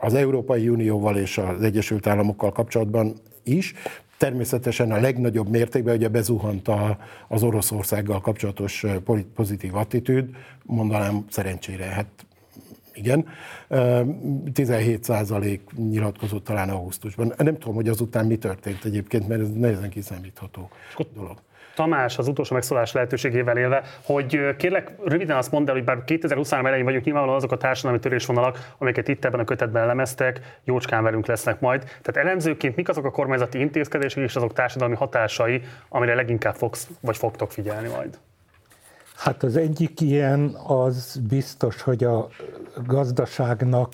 [0.00, 3.74] Az Európai Unióval és az Egyesült Államokkal kapcsolatban is,
[4.18, 6.98] Természetesen a legnagyobb mértékben ugye bezuhant a,
[7.28, 8.84] az Oroszországgal kapcsolatos
[9.34, 10.30] pozitív attitűd,
[10.62, 12.06] mondanám szerencsére, hát
[12.94, 13.26] igen.
[14.52, 17.32] 17 százalék nyilatkozott talán augusztusban.
[17.36, 20.68] Nem tudom, hogy azután mi történt egyébként, mert ez nehezen kiszámítható
[21.14, 21.38] dolog.
[21.76, 26.66] Tamás az utolsó megszólás lehetőségével élve, hogy kérlek röviden azt mondd el, hogy bár 2023
[26.66, 31.26] elején vagyunk, nyilvánvalóan azok a társadalmi törésvonalak, amiket itt ebben a kötetben elemeztek, jócskán velünk
[31.26, 31.80] lesznek majd.
[31.80, 37.16] Tehát elemzőként mik azok a kormányzati intézkedések és azok társadalmi hatásai, amire leginkább fogsz vagy
[37.16, 38.18] fogtok figyelni majd?
[39.16, 42.28] Hát az egyik ilyen az biztos, hogy a
[42.86, 43.92] gazdaságnak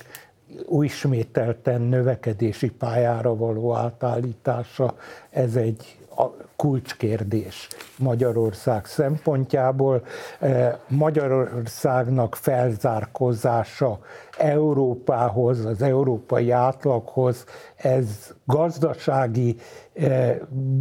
[0.66, 4.95] újsmételten növekedési pályára való átállítása,
[5.31, 10.05] ez egy a kulcskérdés Magyarország szempontjából.
[10.38, 13.98] Eh, Magyarországnak felzárkozása
[14.38, 17.44] Európához, az európai átlaghoz,
[17.77, 19.57] ez gazdasági
[19.92, 20.37] eh,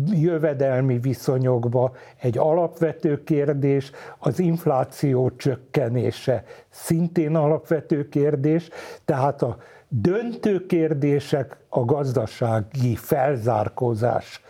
[0.05, 8.69] jövedelmi viszonyokba egy alapvető kérdés, az infláció csökkenése szintén alapvető kérdés,
[9.05, 14.41] tehát a döntő kérdések a gazdasági felzárkózás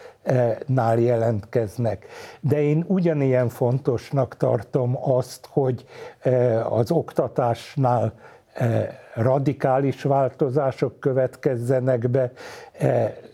[0.65, 2.05] nál jelentkeznek.
[2.39, 5.85] De én ugyanilyen fontosnak tartom azt, hogy
[6.19, 8.13] eh, az oktatásnál
[8.53, 12.31] eh, radikális változások következzenek be,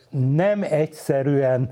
[0.10, 1.72] nem egyszerűen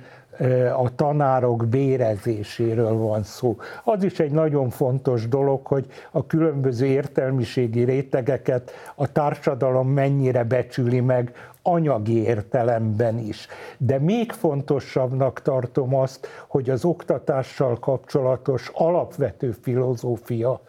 [0.78, 3.58] a tanárok bérezéséről van szó.
[3.84, 10.99] Az is egy nagyon fontos dolog, hogy a különböző értelmiségi rétegeket a társadalom mennyire becsüli
[10.99, 11.32] meg
[11.67, 13.47] anyagi értelemben is.
[13.78, 20.62] De még fontosabbnak tartom azt, hogy az oktatással kapcsolatos alapvető filozófia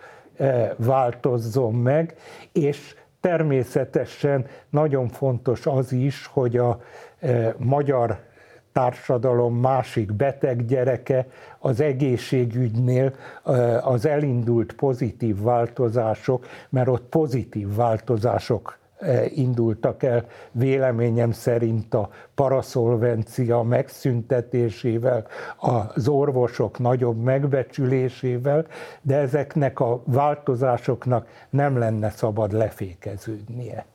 [0.77, 2.15] változzon meg,
[2.53, 6.81] és természetesen nagyon fontos az is, hogy a
[7.57, 8.19] magyar
[8.73, 11.27] társadalom másik beteg gyereke
[11.59, 13.15] az egészségügynél
[13.83, 18.79] az elindult pozitív változások, mert ott pozitív változások
[19.29, 28.67] indultak el véleményem szerint a paraszolvencia megszüntetésével, az orvosok nagyobb megbecsülésével,
[29.03, 33.87] de ezeknek a változásoknak nem lenne szabad lefékeződnie.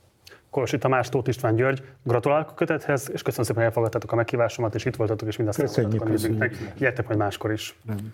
[0.49, 4.75] Kolosi Tamás, Tóth István György, gratulálok a kötethez, és köszönöm szépen, hogy elfogadtátok a meghívásomat,
[4.75, 6.73] és itt voltatok, és mindazt a nézőknek.
[6.77, 7.79] Gyertek majd máskor is.
[7.85, 8.13] Nem.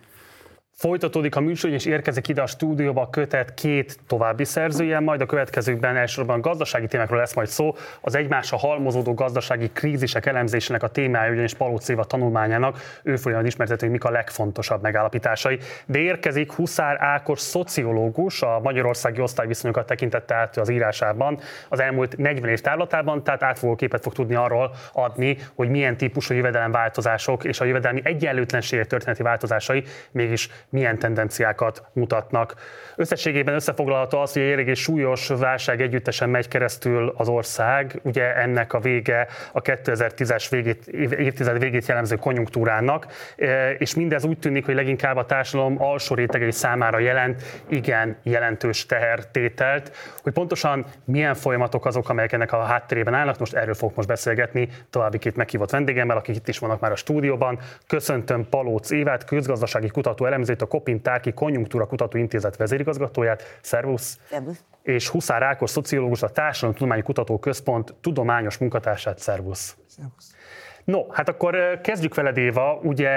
[0.79, 5.25] Folytatódik a műsor, és érkezik ide a stúdióba a kötet két további szerzője, majd a
[5.25, 7.75] következőkben elsősorban gazdasági témákról lesz majd szó.
[8.01, 12.79] Az egymásra halmozódó gazdasági krízisek elemzésének a témája ugyanis Palóc Éva tanulmányának.
[13.03, 15.59] Ő fogja majd ismertetni, hogy mik a legfontosabb megállapításai.
[15.85, 22.49] De érkezik Huszár Ákos szociológus, a magyarországi osztályviszonyokat tekintette át az írásában az elmúlt 40
[22.49, 27.65] év távlatában, tehát átfogó képet fog tudni arról adni, hogy milyen típusú jövedelemváltozások és a
[27.65, 32.53] jövedelmi egyenlőtlenségek történeti változásai mégis milyen tendenciákat mutatnak.
[32.95, 37.99] Összességében összefoglalható az, hogy egy eléggé súlyos válság együttesen megy keresztül az ország.
[38.03, 44.39] Ugye ennek a vége a 2010-es végét, évtized végét jellemző konjunktúrának, e, és mindez úgy
[44.39, 49.91] tűnik, hogy leginkább a társadalom alsó rétegei számára jelent igen jelentős tehertételt.
[50.21, 54.69] Hogy pontosan milyen folyamatok azok, amelyek ennek a háttérében állnak, most erről fogok most beszélgetni
[54.89, 57.59] további két meghívott vendégemmel, akik itt is vannak már a stúdióban.
[57.87, 63.57] Köszöntöm Palóc Évát, közgazdasági kutató elemző itt a Kopin Tárki Konjunktúra Kutató Intézet vezérigazgatóját.
[63.61, 64.19] Szervusz!
[64.29, 64.63] Szervusz!
[64.83, 69.19] És Huszár Ákos szociológus, a Tudományi Kutató Központ tudományos munkatársát.
[69.19, 69.77] Szervusz!
[69.87, 70.35] Szervusz!
[70.83, 72.79] No, hát akkor kezdjük veled, Éva.
[72.83, 73.09] Ugye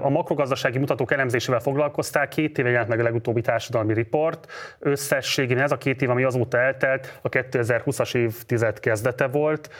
[0.00, 4.52] a makrogazdasági mutatók elemzésével foglalkoztál, két éve jelent meg a legutóbbi társadalmi riport.
[4.78, 9.70] Összességében ez a két év, ami azóta eltelt, a 2020-as évtized kezdete volt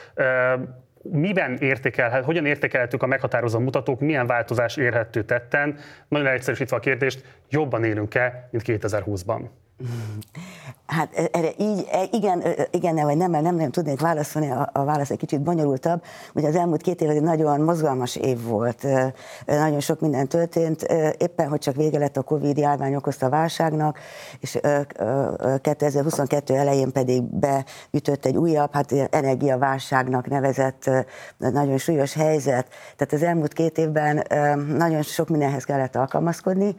[1.02, 5.78] miben értékelhet, hogyan értékelhetők a meghatározó mutatók, milyen változás érhető tetten?
[6.08, 9.40] Nagyon egyszerűsítve a kérdést, jobban élünk-e, mint 2020-ban?
[10.86, 14.84] Hát e, erre így, e, igen, igen, vagy nem, nem, nem tudnék válaszolni, a, a
[14.84, 16.02] válasz egy kicsit bonyolultabb.
[16.34, 18.86] Ugye az elmúlt két év egy nagyon mozgalmas év volt,
[19.46, 20.82] nagyon sok minden történt,
[21.18, 23.98] éppen, hogy csak vége lett a Covid járvány okozta a válságnak,
[24.40, 24.58] és
[25.60, 30.90] 2022 elején pedig beütött egy újabb, hát energiaválságnak nevezett
[31.36, 32.68] nagyon súlyos helyzet.
[32.96, 34.24] Tehát az elmúlt két évben
[34.76, 36.76] nagyon sok mindenhez kellett alkalmazkodni,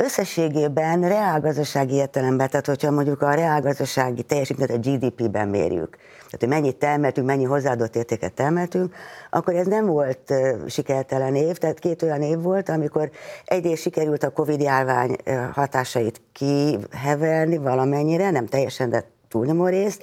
[0.00, 6.76] összességében reálgazdasági értelemben, tehát hogyha mondjuk a reálgazdasági teljesítményt a GDP-ben mérjük, tehát hogy mennyit
[6.76, 8.94] termeltünk, mennyi hozzáadott értéket termeltünk,
[9.30, 10.32] akkor ez nem volt
[10.66, 13.10] sikertelen év, tehát két olyan év volt, amikor
[13.44, 15.16] egyrészt sikerült a Covid járvány
[15.52, 20.02] hatásait kiheverni valamennyire, nem teljesen, de túlnyomó részt,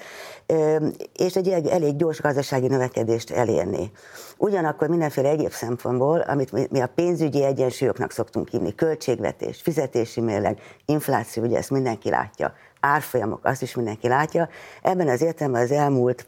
[1.14, 3.92] és egy elég gyors gazdasági növekedést elérni.
[4.38, 11.44] Ugyanakkor mindenféle egyéb szempontból, amit mi a pénzügyi egyensúlyoknak szoktunk hívni, költségvetés, fizetési mérleg, infláció,
[11.44, 14.50] ugye ezt mindenki látja, árfolyamok, azt is mindenki látja.
[14.82, 16.26] Ebben az értelemben az elmúlt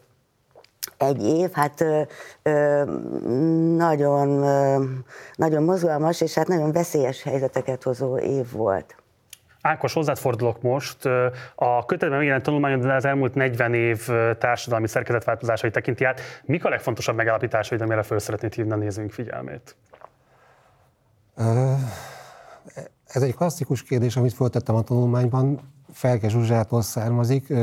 [0.97, 2.01] egy év, hát ö,
[2.43, 2.83] ö,
[3.75, 4.83] nagyon, ö,
[5.35, 8.95] nagyon mozgalmas, és hát nagyon veszélyes helyzeteket hozó év volt.
[9.61, 11.05] Ákos, hozzád fordulok most.
[11.55, 14.07] A kötetben megjelent tanulmányod az elmúlt 40 év
[14.37, 16.21] társadalmi szerkezetváltozásai tekinti át.
[16.45, 19.75] Mik a legfontosabb megállapításai, amire föl szeretnéd hívni a nézőink figyelmét?
[23.05, 25.59] Ez egy klasszikus kérdés, amit föltettem a tanulmányban.
[25.93, 27.53] Felke Zsuzsától származik.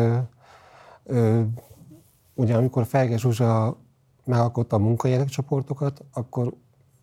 [2.35, 3.77] Ugye amikor Felke Zsuzsa
[4.25, 5.29] megalkotta a munkahelyek
[6.13, 6.53] akkor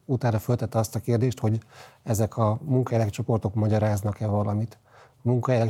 [0.05, 1.59] utána föltette azt a kérdést, hogy
[2.03, 3.09] ezek a munkahelyek
[3.53, 4.77] magyaráznak-e valamit
[5.23, 5.69] munkahelyek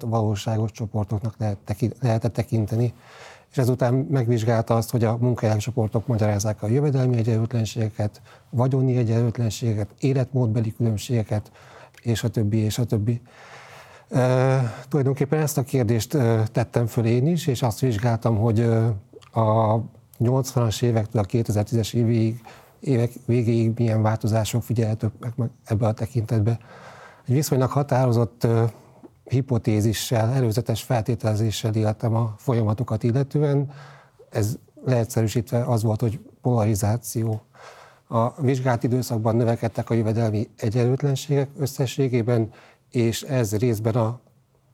[0.00, 1.58] valóságos csoportoknak lehet,
[2.00, 2.94] lehetett tekinteni,
[3.50, 8.20] és ezután megvizsgálta azt, hogy a munkahelyek csoportok magyarázzák a jövedelmi egyenlőtlenségeket,
[8.50, 11.50] vagyoni egyenlőtlenségeket, életmódbeli különbségeket,
[12.02, 13.20] és a többi, és a többi.
[14.10, 16.16] E, tulajdonképpen ezt a kérdést
[16.52, 18.60] tettem föl én is, és azt vizsgáltam, hogy
[19.32, 19.80] a
[20.20, 22.40] 80-as évektől a 2010-es évig,
[22.80, 26.58] évek végéig milyen változások figyelhetők meg ebbe a tekintetbe.
[27.26, 28.46] Egy viszonylag határozott
[29.30, 33.70] hipotézissel, előzetes feltételezéssel éltem a folyamatokat illetően.
[34.30, 37.42] Ez leegyszerűsítve az volt, hogy polarizáció.
[38.08, 42.52] A vizsgált időszakban növekedtek a jövedelmi egyenlőtlenségek összességében,
[42.90, 44.20] és ez részben a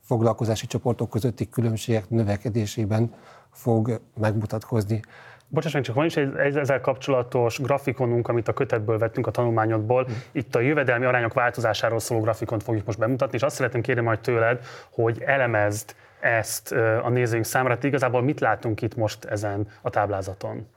[0.01, 3.13] foglalkozási csoportok közötti különbségek növekedésében
[3.51, 5.01] fog megmutatkozni.
[5.49, 9.31] Bocsáss meg, csak van is egy, egy ezzel kapcsolatos grafikonunk, amit a kötetből vettünk a
[9.31, 10.07] tanulmányodból.
[10.09, 10.13] Mm.
[10.31, 14.19] Itt a jövedelmi arányok változásáról szóló grafikont fogjuk most bemutatni, és azt szeretném kérni majd
[14.19, 16.71] tőled, hogy elemezd ezt
[17.03, 17.73] a nézőink számára.
[17.73, 20.67] Hát igazából mit látunk itt most ezen a táblázaton?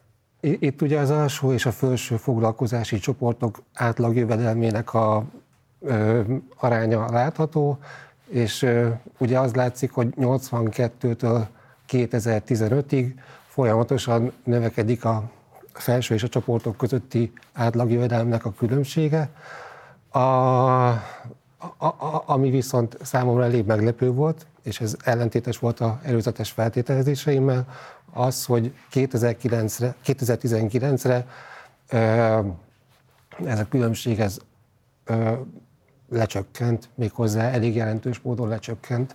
[0.40, 3.62] Itt ugye az alsó és a felső foglalkozási csoportok
[4.12, 5.24] jövedelmének a
[5.80, 6.20] ö,
[6.56, 7.78] aránya látható,
[8.28, 11.46] és ö, ugye az látszik, hogy 82-től
[11.88, 13.12] 2015-ig
[13.50, 15.30] folyamatosan növekedik a
[15.72, 19.30] felső és a csoportok közötti átlagjövedelmnek a különbsége,
[20.08, 20.96] a, a,
[21.76, 27.66] a, ami viszont számomra elég meglepő volt, és ez ellentétes volt a előzetes feltételezéseimmel,
[28.12, 31.26] az, hogy 2009-re, 2019-re
[33.44, 34.38] ez a különbség ez
[36.08, 39.14] lecsökkent, méghozzá elég jelentős módon lecsökkent.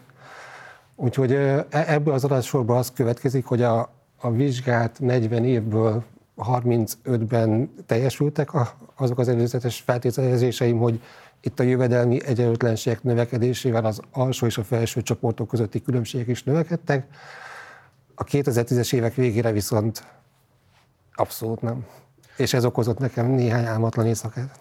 [0.95, 6.03] Úgyhogy e, ebből az adatsorból az következik, hogy a, a vizsgát 40 évből
[6.37, 8.49] 35-ben teljesültek
[8.95, 11.01] azok az előzetes feltételezéseim, hogy
[11.41, 17.07] itt a jövedelmi egyenlőtlenségek növekedésével az alsó és a felső csoportok közötti különbségek is növekedtek.
[18.15, 20.03] A 2010-es évek végére viszont
[21.13, 21.85] abszolút nem
[22.37, 24.59] és ez okozott nekem néhány álmatlan éjszakát.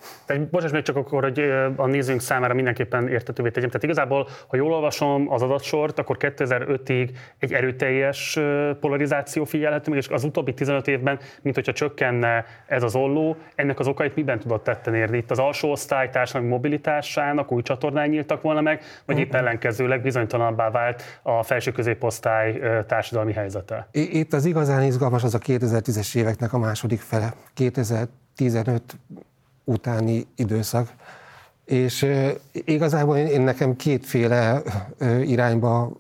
[0.51, 1.39] Bocsáss meg csak akkor, hogy
[1.77, 3.69] a nézőnk számára mindenképpen értetővé tegyem.
[3.69, 8.39] Tehát igazából, ha jól olvasom az adatsort, akkor 2005-ig egy erőteljes
[8.81, 13.79] polarizáció figyelhető meg, és az utóbbi 15 évben, mint hogyha csökkenne ez az olló, ennek
[13.79, 15.17] az okait miben tudott tetten érni?
[15.17, 20.71] Itt az alsó osztály társadalmi mobilitásának új csatornái nyíltak volna meg, vagy épp ellenkezőleg bizonytalanabbá
[20.71, 23.89] vált a felső középosztály társadalmi helyzete?
[23.91, 28.97] Itt az igazán izgalmas az a 2010-es éveknek a második fele 2015
[29.65, 30.93] utáni időszak,
[31.65, 32.07] és
[32.53, 34.63] igazából én, én nekem kétféle
[35.23, 35.93] irányba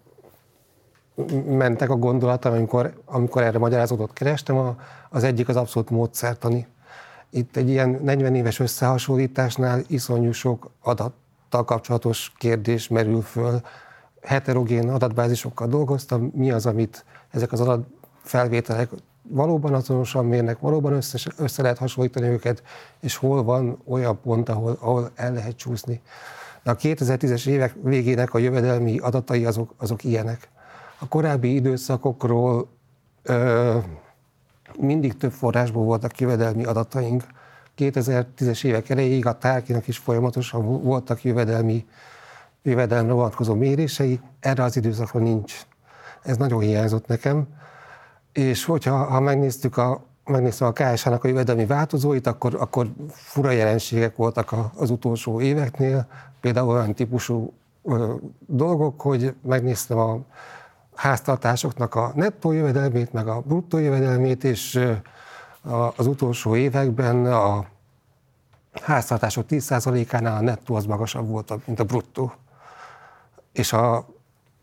[1.46, 4.56] mentek a gondolatom, amikor, amikor erre magyarázatot kerestem.
[4.56, 4.76] A,
[5.10, 6.66] az egyik az abszolút módszertani.
[7.30, 13.60] Itt egy ilyen 40 éves összehasonlításnál iszonyú sok adattal kapcsolatos kérdés merül föl.
[14.22, 18.90] Heterogén adatbázisokkal dolgoztam, mi az, amit ezek az adatfelvételek
[19.28, 22.62] valóban azonosan mérnek, valóban össze, össze lehet hasonlítani őket,
[23.00, 26.00] és hol van olyan pont, ahol, ahol el lehet csúszni.
[26.62, 30.48] De a 2010-es évek végének a jövedelmi adatai azok, azok ilyenek.
[30.98, 32.68] A korábbi időszakokról
[33.22, 33.78] ö,
[34.78, 37.24] mindig több forrásból voltak jövedelmi adataink.
[37.78, 41.86] 2010-es évek elejéig a tárkinak is folyamatosan voltak jövedelmi,
[42.62, 45.66] jövedelemre vonatkozó mérései, erre az időszakra nincs.
[46.22, 47.46] Ez nagyon hiányzott nekem.
[48.34, 54.16] És hogyha ha megnéztük a, megnéztem a KSH-nak a jövedelmi változóit, akkor, akkor fura jelenségek
[54.16, 56.06] voltak az utolsó éveknél,
[56.40, 57.52] például olyan típusú
[57.84, 58.14] ö,
[58.46, 60.18] dolgok, hogy megnéztem a
[60.94, 64.80] háztartásoknak a nettó jövedelmét, meg a bruttó jövedelmét, és
[65.96, 67.64] az utolsó években a
[68.82, 72.32] háztartások 10%-ánál a nettó az magasabb volt, mint a bruttó.
[73.52, 74.06] És a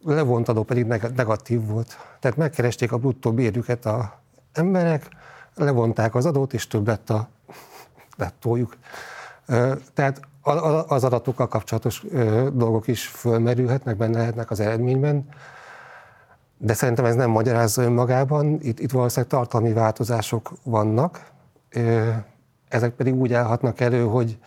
[0.03, 0.85] levont adó pedig
[1.15, 1.97] negatív volt.
[2.19, 4.19] Tehát megkeresték a bruttó bérjüket a
[4.53, 5.09] emberek,
[5.55, 7.29] levonták az adót, és több lett a
[8.17, 8.77] nettójuk.
[9.93, 10.21] Tehát
[10.87, 12.05] az adatokkal kapcsolatos
[12.53, 15.29] dolgok is fölmerülhetnek, benne lehetnek az eredményben.
[16.57, 21.31] De szerintem ez nem magyarázza önmagában, itt, itt valószínűleg tartalmi változások vannak,
[22.67, 24.37] ezek pedig úgy állhatnak elő, hogy,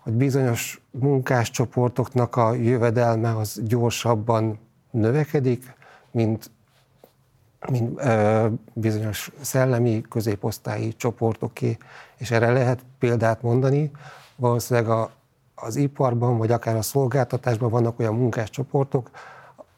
[0.00, 4.58] hogy bizonyos munkáscsoportoknak a jövedelme az gyorsabban
[4.92, 5.74] növekedik,
[6.10, 6.50] mint,
[7.68, 11.76] mint ö, bizonyos szellemi középosztályi csoportoké,
[12.16, 13.90] és erre lehet példát mondani.
[14.36, 15.10] Valószínűleg a,
[15.54, 19.10] az iparban, vagy akár a szolgáltatásban vannak olyan munkáscsoportok,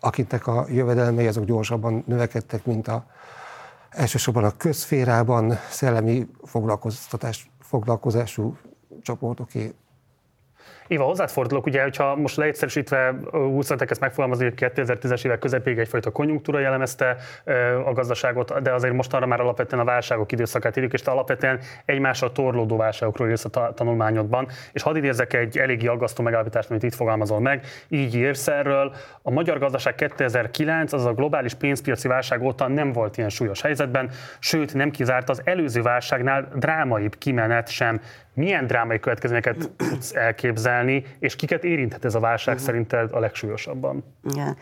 [0.01, 3.07] akiknek a jövedelmei azok gyorsabban növekedtek, mint a,
[3.91, 8.57] elsősorban a közférában szellemi foglalkoztatás, foglalkozású
[9.03, 9.75] csoportoké.
[10.87, 16.11] Éva, hozzád fordulok, ugye, hogyha most leegyszerűsítve úgy ezt megfogalmazni, hogy 2010-es évek közepéig egyfajta
[16.11, 17.17] konjunktúra jellemezte
[17.85, 22.33] a gazdaságot, de azért mostanra már alapvetően a válságok időszakát írjuk, és te alapvetően egymással
[22.33, 24.49] torlódó válságokról írsz a tanulmányodban.
[24.73, 27.67] És hadd idézzek egy eléggé aggasztó megállapítást, amit itt fogalmazol meg.
[27.89, 33.17] Így írsz erről, a magyar gazdaság 2009, az a globális pénzpiaci válság óta nem volt
[33.17, 38.01] ilyen súlyos helyzetben, sőt nem kizárt az előző válságnál drámaibb kimenet sem
[38.35, 40.74] milyen drámai következményeket tudsz elképzelni,
[41.19, 42.69] és kiket érinthet ez a válság uh-huh.
[42.69, 44.05] szerinted a legsúlyosabban?
[44.35, 44.57] Ja.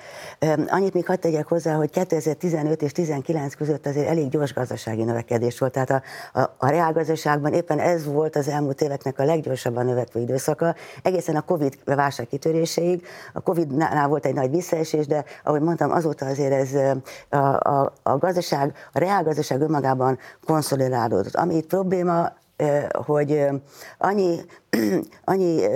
[0.68, 5.58] Annyit még hadd tegyek hozzá, hogy 2015 és 2019 között azért elég gyors gazdasági növekedés
[5.58, 6.02] volt, tehát a,
[6.40, 11.40] a, a reálgazdaságban éppen ez volt az elmúlt éveknek a leggyorsabban növekvő időszaka, egészen a
[11.40, 13.06] Covid válság kitöréséig.
[13.32, 16.98] A Covid-nál volt egy nagy visszaesés, de ahogy mondtam, azóta azért ez
[17.28, 21.34] a, a, a gazdaság, a reálgazdaság önmagában konszolidálódott.
[21.34, 22.32] Ami itt probléma,
[23.06, 23.46] hogy
[23.98, 24.40] annyi,
[25.24, 25.66] annyi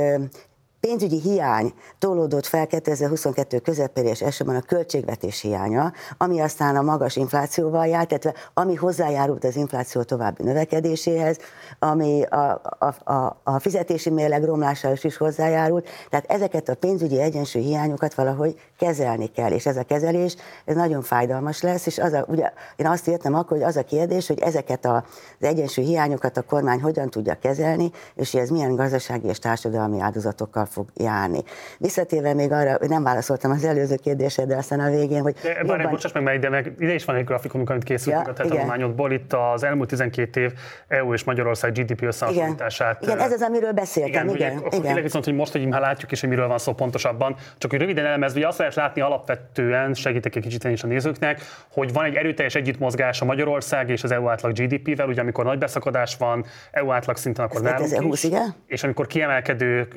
[0.87, 7.17] pénzügyi hiány tolódott fel 2022 közepére és elsősorban a költségvetés hiánya, ami aztán a magas
[7.17, 11.39] inflációval járt, tehát ami hozzájárult az infláció további növekedéséhez,
[11.79, 15.89] ami a, a, a, a fizetési mérleg romlásához is hozzájárult.
[16.11, 21.03] Tehát ezeket a pénzügyi egyensúly hiányokat valahogy kezelni kell, és ez a kezelés ez nagyon
[21.03, 24.41] fájdalmas lesz, és az a, ugye én azt írtam akkor, hogy az a kérdés, hogy
[24.41, 24.97] ezeket a,
[25.41, 30.01] az egyensúly hiányokat a kormány hogyan tudja kezelni, és hogy ez milyen gazdasági és társadalmi
[30.01, 31.43] áldozatokkal fog járni.
[31.79, 35.37] Visszatérve még arra, hogy nem válaszoltam az előző kérdésre, de aztán a végén, hogy...
[35.43, 35.77] De, jobban...
[35.77, 38.35] Bár, bocsáss meg, mert ide, meg, ide is van egy grafikonunk, amit készültünk ja, a
[38.35, 39.13] te tanulmányodból.
[39.13, 40.53] Itt az elmúlt 12 év
[40.89, 43.03] EU és Magyarország GDP összehasonlítását.
[43.03, 44.29] Igen, igen, ez az, amiről beszéltem.
[44.29, 45.03] Igen, igen, ugye, igen.
[45.03, 48.07] Viszont, hogy most, hogy már látjuk is, hogy miről van szó pontosabban, csak hogy röviden
[48.07, 51.41] elemezve, hogy azt lehet látni alapvetően, segítek egy kicsit is a nézőknek,
[51.73, 55.59] hogy van egy erőteljes együttmozgás a Magyarország és az EU átlag GDP-vel, ugye amikor nagy
[55.59, 58.55] beszakadás van, EU átlag szinten, akkor nálunk 2020, is, igen?
[58.67, 59.89] és amikor kiemelkedő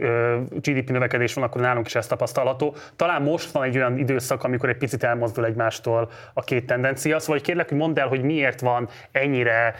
[0.51, 2.76] GDP növekedés van, akkor nálunk is ez tapasztalható.
[2.95, 7.20] Talán most van egy olyan időszak, amikor egy picit elmozdul egymástól a két tendencia.
[7.20, 9.76] Szóval hogy kérlek, hogy mondd el, hogy miért van ennyire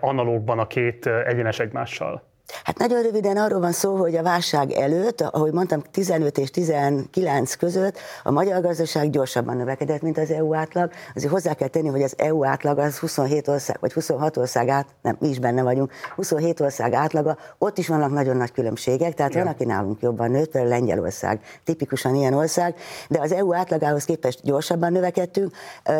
[0.00, 2.31] analógban a két egyenes egymással.
[2.64, 7.54] Hát nagyon röviden arról van szó, hogy a válság előtt, ahogy mondtam, 15 és 19
[7.54, 10.90] között a magyar gazdaság gyorsabban növekedett, mint az EU átlag.
[11.14, 14.86] Azért hozzá kell tenni, hogy az EU átlag az 27 ország, vagy 26 ország át,
[15.02, 19.32] nem, mi is benne vagyunk, 27 ország átlaga, ott is vannak nagyon nagy különbségek, tehát
[19.32, 19.44] Igen.
[19.44, 22.74] van, aki nálunk jobban nőtt, például Lengyelország, tipikusan ilyen ország,
[23.08, 25.54] de az EU átlagához képest gyorsabban növekedtünk.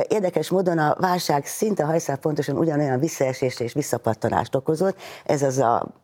[0.09, 6.02] Érdekes módon a válság szinte hajszál pontosan ugyanolyan visszaesést és visszapattanást okozott, ez az a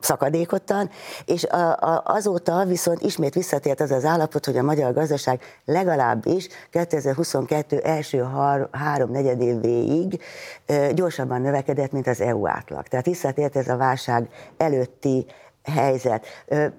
[0.00, 0.90] szakadékottan,
[1.24, 6.48] és a, a, azóta viszont ismét visszatért az az állapot, hogy a magyar gazdaság legalábbis
[6.70, 10.22] 2022 első har, három negyed évéig
[10.66, 12.86] e, gyorsabban növekedett, mint az EU átlag.
[12.86, 15.26] Tehát visszatért ez a válság előtti
[15.64, 16.26] helyzet.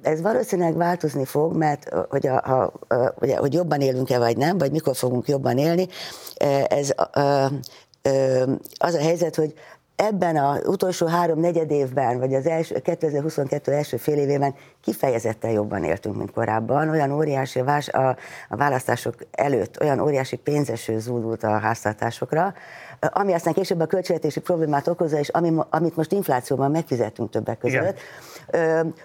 [0.02, 4.58] Ez valószínűleg változni fog, mert hogy, a, a, a, ugye, hogy jobban élünk-e vagy nem,
[4.58, 5.88] vagy mikor fogunk jobban élni,
[6.68, 6.94] ez
[8.78, 9.54] az a helyzet, hogy
[9.96, 15.84] ebben az utolsó három negyed évben, vagy az első, 2022 első fél évében kifejezetten jobban
[15.84, 16.90] éltünk, mint korábban.
[16.90, 18.18] Olyan óriási vás, a,
[18.50, 22.54] a választások előtt, olyan óriási pénzeső zúdult a háztartásokra,
[23.00, 27.82] ami aztán később a költségvetési problémát okozza, és ami, amit most inflációban megfizetünk többek között,
[27.82, 27.96] Igen.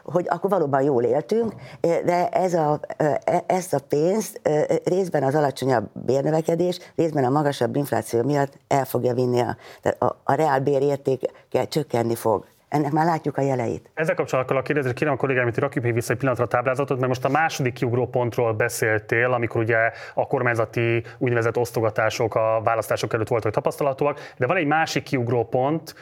[0.05, 4.41] Hogy akkor valóban jól éltünk, de ez a, e, ezt a pénzt
[4.85, 9.57] részben az alacsonyabb bérnövekedés, részben a magasabb infláció miatt el fogja vinni, a,
[9.99, 12.45] a, a reálbér értéke csökkenni fog
[12.77, 13.91] ennek már látjuk a jeleit.
[13.95, 16.97] Ezzel kapcsolatban a kérdezés, kérem a kollégám, hogy rakjuk még vissza egy pillanatra a táblázatot,
[16.97, 23.13] mert most a második kiugró pontról beszéltél, amikor ugye a kormányzati úgynevezett osztogatások a választások
[23.13, 25.95] előtt voltak tapasztalatok, de van egy másik kiugró pont,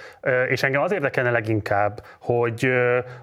[0.48, 2.68] és engem az érdekelne leginkább, hogy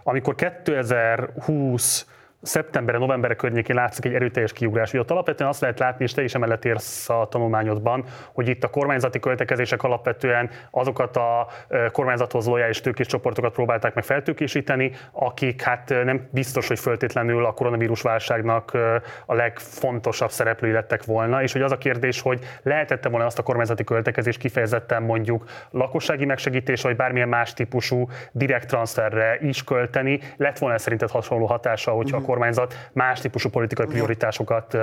[0.03, 2.05] amikor 2020
[2.41, 4.89] szeptemberre, novemberre környékén látszik egy erőteljes kiugrás.
[4.89, 8.63] Ugye ott alapvetően azt lehet látni, és te is emellett érsz a tanulmányodban, hogy itt
[8.63, 11.47] a kormányzati költekezések alapvetően azokat a
[11.91, 18.01] kormányzathoz lojális tőkés csoportokat próbálták meg feltőkésíteni, akik hát nem biztos, hogy föltétlenül a koronavírus
[18.01, 18.77] válságnak
[19.25, 23.43] a legfontosabb szereplői lettek volna, és hogy az a kérdés, hogy lehetette volna azt a
[23.43, 30.57] kormányzati költekezést kifejezetten mondjuk lakossági megsegítés, vagy bármilyen más típusú direkt transferre is költeni, lett
[30.57, 34.77] volna szerinted hasonló hatása, hogyha uh-huh kormányzat más típusú politikai prioritásokat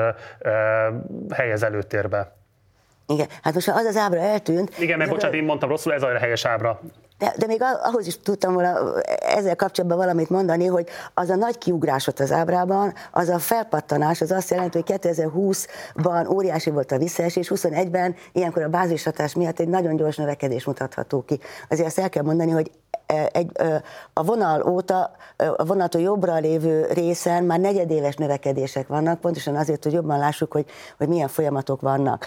[1.35, 2.37] helyez előtérbe.
[3.07, 4.79] Igen, hát most az az ábra eltűnt.
[4.79, 6.81] Igen, mert bocsánat, én mondtam rosszul, ez a helyes ábra.
[7.19, 11.59] De, de még ahhoz is tudtam volna ezzel kapcsolatban valamit mondani, hogy az a nagy
[11.59, 17.51] kiugrásot az ábrában, az a felpattanás, az azt jelenti, hogy 2020-ban óriási volt a visszaesés,
[17.55, 21.41] 21-ben ilyenkor a bázishatás miatt egy nagyon gyors növekedés mutatható ki.
[21.69, 22.71] Azért azt el kell mondani, hogy
[23.33, 23.51] egy,
[24.13, 25.11] a vonal óta,
[25.57, 30.67] a vonató jobbra lévő részen már negyedéves növekedések vannak, pontosan azért, hogy jobban lássuk, hogy,
[30.99, 32.27] hogy milyen folyamatok vannak.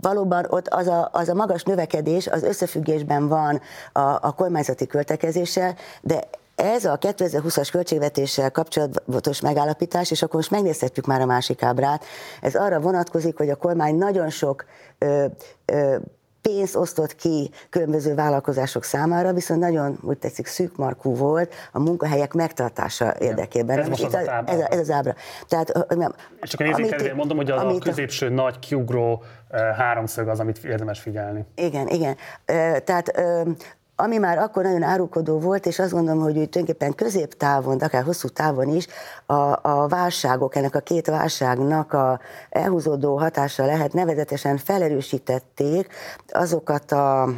[0.00, 3.60] Valóban ott az a, az a magas növekedés az összefüggésben van
[3.92, 11.06] a, a kormányzati költekezéssel, de ez a 2020-as költségvetéssel kapcsolatos megállapítás, és akkor most megnézhetjük
[11.06, 12.04] már a másik ábrát,
[12.40, 14.64] ez arra vonatkozik, hogy a kormány nagyon sok
[14.98, 15.26] ö,
[15.64, 15.96] ö,
[16.46, 23.14] pénzt osztott ki különböző vállalkozások számára, viszont nagyon, úgy tetszik, szűkmarkú volt a munkahelyek megtartása
[23.18, 23.78] érdekében.
[23.78, 25.14] Ez, most az, a, ez, a, ez az ábra.
[25.48, 29.22] Tehát, nem, És csak a nézők mondom, hogy az a középső nagy kiugró
[29.76, 31.44] háromszög az, amit érdemes figyelni.
[31.54, 32.16] Igen, igen.
[32.84, 33.22] Tehát
[33.96, 38.28] ami már akkor nagyon árulkodó volt, és azt gondolom, hogy úgy tulajdonképpen középtávon, akár hosszú
[38.28, 38.86] távon is
[39.26, 42.20] a, a válságok, ennek a két válságnak a
[42.50, 45.88] elhúzódó hatása lehet, nevezetesen felerősítették
[46.28, 47.28] azokat a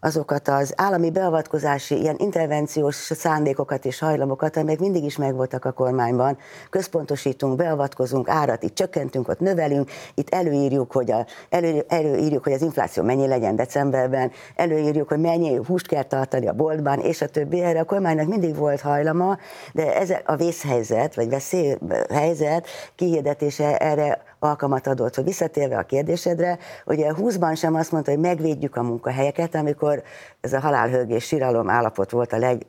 [0.00, 6.38] azokat az állami beavatkozási, ilyen intervenciós szándékokat és hajlamokat, amelyek mindig is megvoltak a kormányban.
[6.70, 12.62] Központosítunk, beavatkozunk, árat itt csökkentünk, ott növelünk, itt előírjuk, hogy, a, elő, előírjuk, hogy az
[12.62, 17.62] infláció mennyi legyen decemberben, előírjuk, hogy mennyi húst kell tartani a boltban, és a többi.
[17.62, 19.38] Erre a kormánynak mindig volt hajlama,
[19.72, 27.12] de ez a vészhelyzet, vagy veszélyhelyzet kihirdetése erre alkalmat adott, hogy visszatérve a kérdésedre, ugye
[27.16, 30.02] 20-ban sem azt mondta, hogy megvédjük a munkahelyeket, amikor
[30.40, 32.66] ez a halálhőgés síralom állapot volt a leg,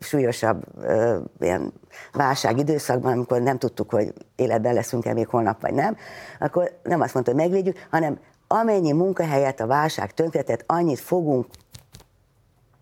[0.00, 1.72] súlyosabb ö, ilyen
[2.12, 5.96] válság időszakban, amikor nem tudtuk, hogy életben leszünk-e még holnap, vagy nem,
[6.40, 11.46] akkor nem azt mondta, hogy megvédjük, hanem amennyi munkahelyet a válság tönkretett, annyit fogunk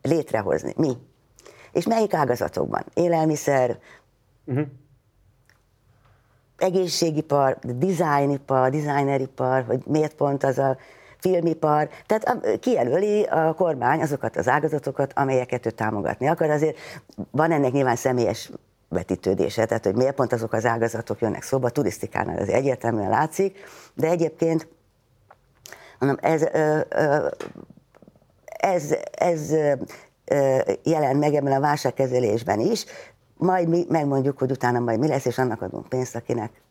[0.02, 0.74] létrehozni.
[0.76, 0.92] Mi?
[1.72, 2.84] És melyik ágazatokban?
[2.94, 3.78] Élelmiszer,
[4.44, 4.66] uh-huh
[6.58, 10.76] egészségipar, designipar, designeripar, hogy miért pont az a
[11.18, 16.50] filmipar, tehát kijelöli a kormány azokat az ágazatokat, amelyeket ő támogatni akar.
[16.50, 16.76] Azért
[17.30, 18.50] van ennek nyilván személyes
[18.88, 23.58] vetítődése, tehát hogy miért pont azok az ágazatok jönnek szóba, turisztikánál ez egyértelműen látszik,
[23.94, 24.68] de egyébként
[25.98, 26.48] mondom, ez,
[28.44, 29.54] ez, ez
[30.82, 32.84] jelent meg ebben a válságkezelésben is,
[33.44, 36.62] majd mi megmondjuk, hogy utána majd mi lesz, és annak adunk pénzt, akinek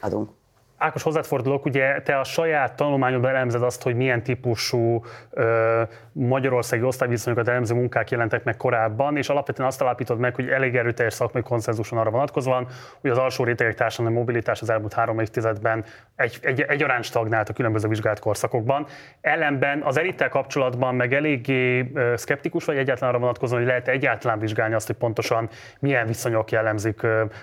[0.00, 0.30] adunk.
[0.78, 6.82] Ákos, hozzád fordulok, ugye te a saját tanulmányodban elemzed azt, hogy milyen típusú ö, magyarországi
[6.82, 11.42] osztályviszonyokat elemző munkák jelentek meg korábban, és alapvetően azt alapítod meg, hogy elég erőteljes szakmai
[11.42, 12.66] konszenzuson arra vonatkozóan,
[13.00, 15.84] hogy az alsó rétegek társadalmi mobilitás az elmúlt három évtizedben
[16.16, 18.86] egy, egy, egyaránt stagnált a különböző vizsgált korszakokban.
[19.20, 24.74] Ellenben az elittel kapcsolatban meg eléggé szkeptikus vagy egyáltalán arra vonatkozóan, hogy lehet egyáltalán vizsgálni
[24.74, 25.48] azt, hogy pontosan
[25.78, 27.00] milyen viszonyok jellemzik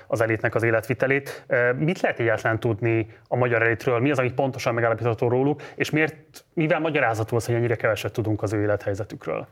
[0.08, 1.46] az elitnek az életvitelét.
[1.78, 6.46] Mit lehet egyáltalán tudni a magyar elitről, mi az, amit pontosan megállapítható róluk, és miért,
[6.54, 9.48] mivel magyarázható az, hogy ennyire keveset tudunk az ő élethelyzetükről?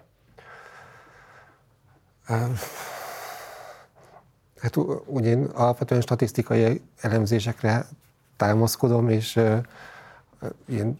[4.61, 4.75] Hát
[5.05, 7.85] ugye én alapvetően statisztikai elemzésekre
[8.37, 9.39] támaszkodom, és
[10.65, 10.97] ilyen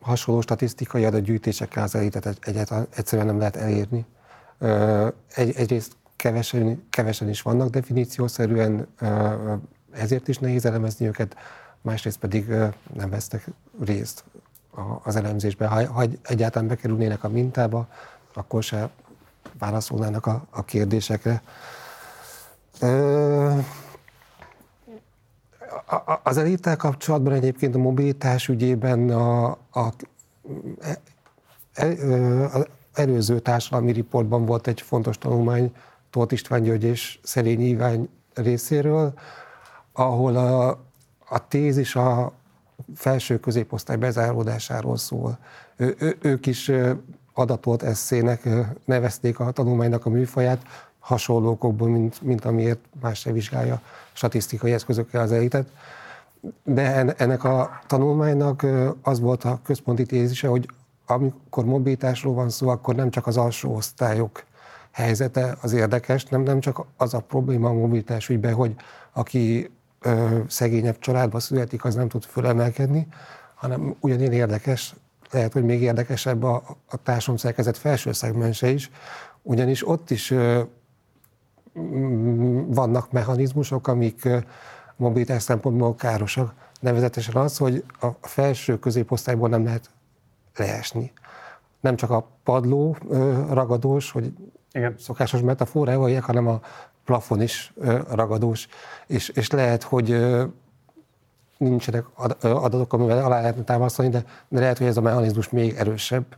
[0.00, 4.06] hasonló statisztikai adatgyűjtésekkel az elitet egyáltalán egyszerűen nem lehet elérni.
[5.34, 8.86] Egy, egyrészt kevesen, kevesen is vannak definíciószerűen,
[9.92, 11.36] ezért is nehéz elemezni őket,
[11.80, 12.46] másrészt pedig
[12.94, 13.46] nem vesztek
[13.84, 14.24] részt
[15.02, 15.68] az elemzésben.
[15.68, 17.88] Ha, ha egyáltalán bekerülnének a mintába,
[18.34, 18.90] akkor se
[19.58, 21.42] válaszolnának a, a kérdésekre.
[26.22, 29.92] Az elittel kapcsolatban egyébként a mobilitás ügyében a, a, a,
[32.58, 35.74] a előző társadalmi riportban volt egy fontos tanulmány
[36.10, 39.12] Tóth István György és Szerényi Ivány részéről,
[40.04, 40.68] ahol a,
[41.28, 42.32] a tézis a
[42.94, 45.38] felső középosztály bezáródásáról szól.
[45.76, 46.70] Ő, ő, ők is
[47.34, 48.48] adatolt eszének
[48.84, 50.62] nevezték a tanulmánynak a műfaját,
[50.98, 53.80] hasonló okokból, mint, mint amiért más se vizsgálja
[54.12, 55.68] statisztikai eszközökkel az elitet.
[56.64, 58.66] De ennek a tanulmánynak
[59.02, 60.68] az volt a központi tézise, hogy
[61.06, 64.44] amikor mobilitásról van szó, akkor nem csak az alsó osztályok
[64.90, 68.74] helyzete az érdekes, nem, nem csak az a probléma a mobilitás ügyben, hogy
[69.12, 69.70] aki
[70.00, 73.06] ö, szegényebb családba születik, az nem tud fölemelkedni,
[73.54, 74.94] hanem ugyanilyen érdekes,
[75.30, 78.90] lehet, hogy még érdekesebb a, a társadalomszerkezet felső szegmense is,
[79.42, 80.62] ugyanis ott is ö,
[82.66, 84.28] vannak mechanizmusok, amik
[84.96, 86.54] mobilitás szempontból károsak.
[86.80, 89.90] Nevezetesen az, hogy a felső középosztályból nem lehet
[90.56, 91.12] leesni.
[91.80, 92.96] Nem csak a padló
[93.50, 94.32] ragadós, hogy
[94.72, 94.94] Igen.
[94.98, 96.60] szokásos metafora evaljek, hanem a
[97.10, 97.72] plafon is
[98.10, 98.68] ragadós,
[99.06, 100.26] és, és lehet, hogy
[101.56, 102.04] nincsenek
[102.40, 106.36] adatok, amivel alá lehetne támasztani, de, de lehet, hogy ez a mechanizmus még erősebb,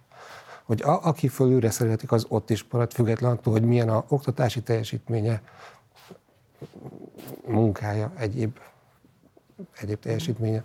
[0.64, 4.62] hogy a, aki fölülre szeretik, az ott is marad, független attól, hogy milyen a oktatási
[4.62, 5.42] teljesítménye,
[7.46, 8.58] munkája, egyéb,
[9.80, 10.64] egyéb teljesítménye.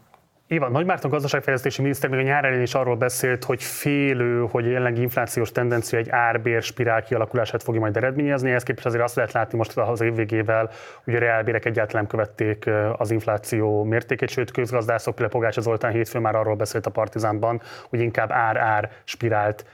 [0.50, 4.66] Ivan, Nagy Márton gazdaságfejlesztési miniszter még a nyár elején is arról beszélt, hogy félő, hogy
[4.66, 8.52] a jelenlegi inflációs tendencia egy árbér spirál kialakulását fogja majd eredményezni.
[8.52, 10.70] Ezt képest azért azt lehet látni most az év végével,
[11.04, 16.36] hogy a reálbérek egyáltalán követték az infláció mértékét, sőt közgazdászok, például Pogácsa Zoltán hétfőn már
[16.36, 19.66] arról beszélt a Partizánban, hogy inkább ár-ár spirált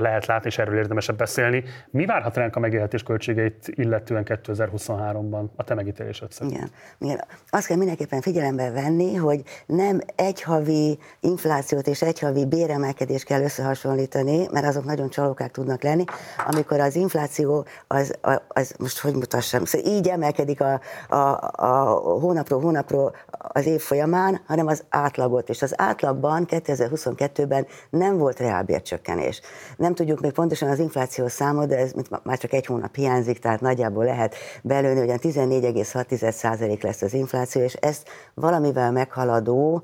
[0.00, 1.64] lehet látni, és erről érdemesebb beszélni.
[1.90, 6.54] Mi várhat ránk a megélhetés költségeit illetően 2023-ban a te megítélésed szerint?
[6.54, 6.70] Igen.
[6.98, 7.24] Igen.
[7.50, 13.42] Azt kell mindenképpen figyelembe venni, hogy nem egy havi inflációt és egy havi béremelkedést kell
[13.42, 16.04] összehasonlítani, mert azok nagyon csalókák tudnak lenni,
[16.46, 22.60] amikor az infláció az, az most hogy mutassam, szóval így emelkedik a, a, a hónapról
[22.60, 29.40] hónapról az év folyamán, hanem az átlagot, és az átlagban 2022-ben nem volt reálbércsökkenés.
[29.76, 31.92] Nem tudjuk még pontosan az inflációs számot, de ez
[32.22, 37.74] már csak egy hónap hiányzik, tehát nagyjából lehet belőni, hogy 14,6% lesz az infláció, és
[37.74, 39.82] ezt valamivel meghaladó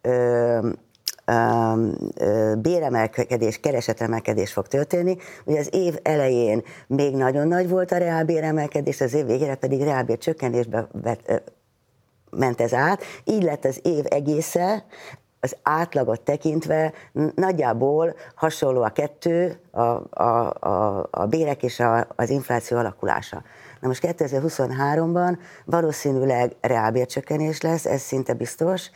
[0.00, 0.58] ö,
[2.58, 5.16] béremelkedés, keresetemelkedés fog történni.
[5.44, 10.18] Ugye az év elején még nagyon nagy volt a reálbéremelkedés, az év végére pedig reálbér
[10.18, 10.88] csökkenésbe
[12.30, 14.84] ment ez át, így lett az év egésze,
[15.44, 16.92] az átlagot tekintve
[17.34, 19.80] nagyjából hasonló a kettő, a,
[20.22, 23.42] a, a, a bérek és a, az infláció alakulása.
[23.80, 28.90] Na most 2023-ban valószínűleg reálbércsökkenés lesz, ez szinte biztos.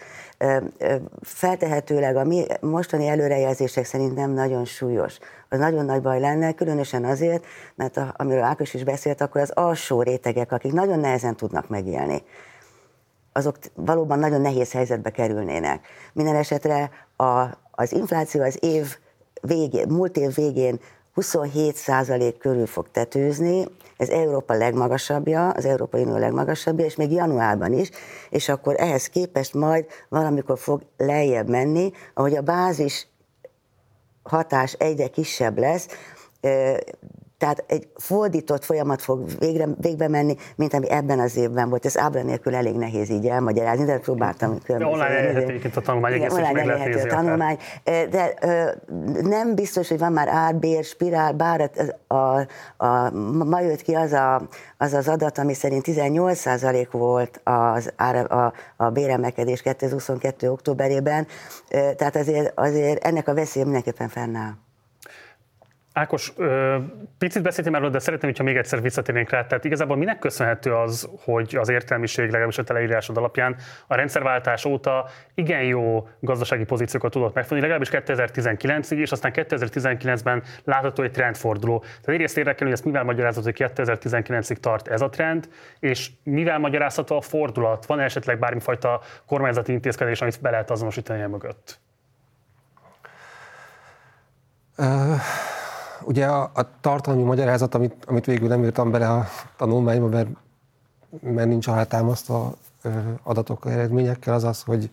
[1.23, 5.19] Feltehetőleg a mi mostani előrejelzések szerint nem nagyon súlyos.
[5.49, 7.45] Az nagyon nagy baj lenne, különösen azért,
[7.75, 12.23] mert a, amiről Ákos is beszélt, akkor az alsó rétegek, akik nagyon nehezen tudnak megélni
[13.37, 15.87] azok valóban nagyon nehéz helyzetbe kerülnének.
[16.13, 18.97] Minden esetre a, az infláció az év
[19.41, 20.81] végén, múlt év végén
[21.17, 23.65] 27% körül fog tetőzni,
[23.97, 27.91] ez Európa legmagasabbja, az Európai Unió legmagasabbja, és még januárban is,
[28.31, 33.09] és akkor ehhez képest majd valamikor fog lejjebb menni, ahogy a bázis
[34.23, 35.89] hatás egyre kisebb lesz,
[37.39, 41.85] tehát egy fordított folyamat fog végre, végbe menni, mint ami ebben az évben volt.
[41.85, 44.59] Ez ábra nélkül elég nehéz így elmagyarázni, de próbáltam.
[44.67, 48.35] De online elérhető a tanulmány, egész online nézni a tanulmány, de
[49.23, 51.71] nem biztos, hogy van már árbér, spirál, bár
[52.09, 53.11] a, a, a,
[53.45, 58.53] ma jött ki az, a, az az adat, ami szerint 18% volt az ár, a,
[58.77, 60.51] a béremelkedés 2022.
[60.51, 61.27] októberében,
[61.69, 64.53] tehát azért, azért ennek a veszélye mindenképpen fennáll.
[65.97, 66.33] Ákos,
[67.19, 69.47] picit beszéltem erről, de szeretném, hogyha még egyszer visszatérnénk rá.
[69.47, 75.09] Tehát igazából minek köszönhető az, hogy az értelmiség legalábbis a teleírásod alapján a rendszerváltás óta
[75.35, 81.79] igen jó gazdasági pozíciókat tudott megfogni, legalábbis 2019-ig, és aztán 2019-ben látható egy trendforduló.
[81.79, 86.59] Tehát egyrészt érdekel, hogy ezt mivel magyarázható, hogy 2019-ig tart ez a trend, és mivel
[86.59, 87.87] magyarázható a fordulat?
[87.87, 91.79] Van esetleg bármifajta kormányzati intézkedés, amit be lehet azonosítani mögött?
[96.07, 99.27] Ugye a, a tartalmi magyarázat, amit, amit végül nem írtam bele a
[99.57, 100.29] tanulmányba, mert,
[101.21, 102.55] mert nincs alátámasztva
[103.23, 104.91] adatok eredményekkel, az az, hogy,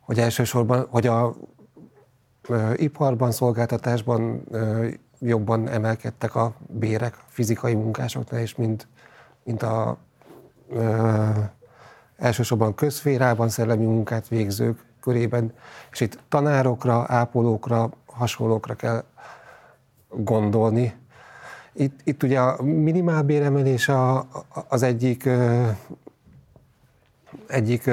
[0.00, 1.34] hogy elsősorban, hogy a
[2.48, 4.88] ö, iparban, szolgáltatásban ö,
[5.18, 8.86] jobban emelkedtek a bérek a fizikai munkásoknál, és mint,
[9.44, 9.96] mint a
[10.70, 11.28] ö,
[12.16, 15.52] elsősorban közférában szellemi munkát végzők körében,
[15.90, 19.04] és itt tanárokra, ápolókra, hasonlókra kell
[20.14, 20.94] gondolni.
[21.72, 24.28] Itt, itt ugye a minimálbéremelés a,
[24.68, 25.28] az egyik,
[27.46, 27.90] egyik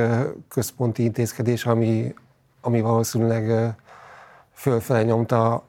[0.48, 2.14] központi intézkedés, ami,
[2.62, 3.76] ami valószínűleg
[4.54, 5.68] fölfele nyomta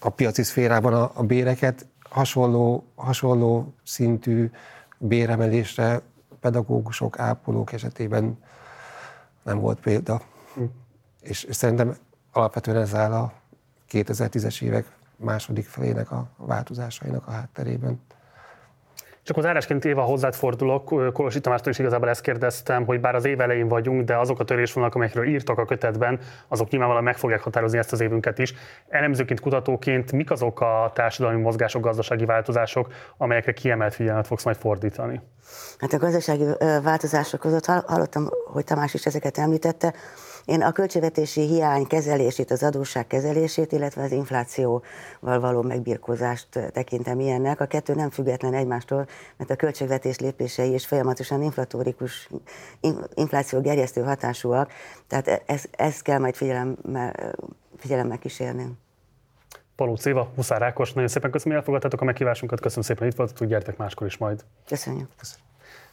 [0.00, 1.86] a piaci szférában a, a béreket.
[2.10, 4.50] Hasonló, hasonló szintű
[4.98, 6.00] béremelésre
[6.40, 8.38] pedagógusok, ápolók esetében
[9.42, 10.20] nem volt példa.
[10.54, 10.62] Hm.
[11.20, 11.96] És, és szerintem
[12.32, 13.32] alapvetően ez áll a
[13.90, 14.84] 2010-es évek
[15.16, 18.00] második felének a változásainak a hátterében.
[19.22, 23.24] Csak az árásként éve hozzád fordulok, Kolosi Tamástól is igazából ezt kérdeztem, hogy bár az
[23.24, 26.18] év elején vagyunk, de azok a törésvonalak, amelyekről írtak a kötetben,
[26.48, 28.54] azok nyilvánvalóan meg fogják határozni ezt az évünket is.
[28.88, 35.20] Elemzőként, kutatóként mik azok a társadalmi mozgások, gazdasági változások, amelyekre kiemelt figyelmet fogsz majd fordítani?
[35.78, 36.44] Hát a gazdasági
[36.82, 39.94] változások között hallottam, hogy Tamás is ezeket említette.
[40.50, 47.60] Én a költségvetési hiány kezelését, az adósság kezelését, illetve az inflációval való megbirkózást tekintem ilyennek.
[47.60, 52.28] A kettő nem független egymástól, mert a költségvetés lépései is folyamatosan inflatórikus,
[53.14, 54.72] infláció gerjesztő hatásúak,
[55.06, 57.34] tehát ezt, ezt kell majd figyelemmel,
[57.76, 58.66] figyelemmel kísérni.
[59.76, 63.18] Paló Céva, Huszár Ákos, nagyon szépen köszönöm, hogy elfogadtátok a meghívásunkat, köszönöm szépen, hogy itt
[63.18, 64.44] voltatok, gyertek máskor is majd.
[64.66, 65.08] Köszönjük.
[65.18, 65.49] köszönjük.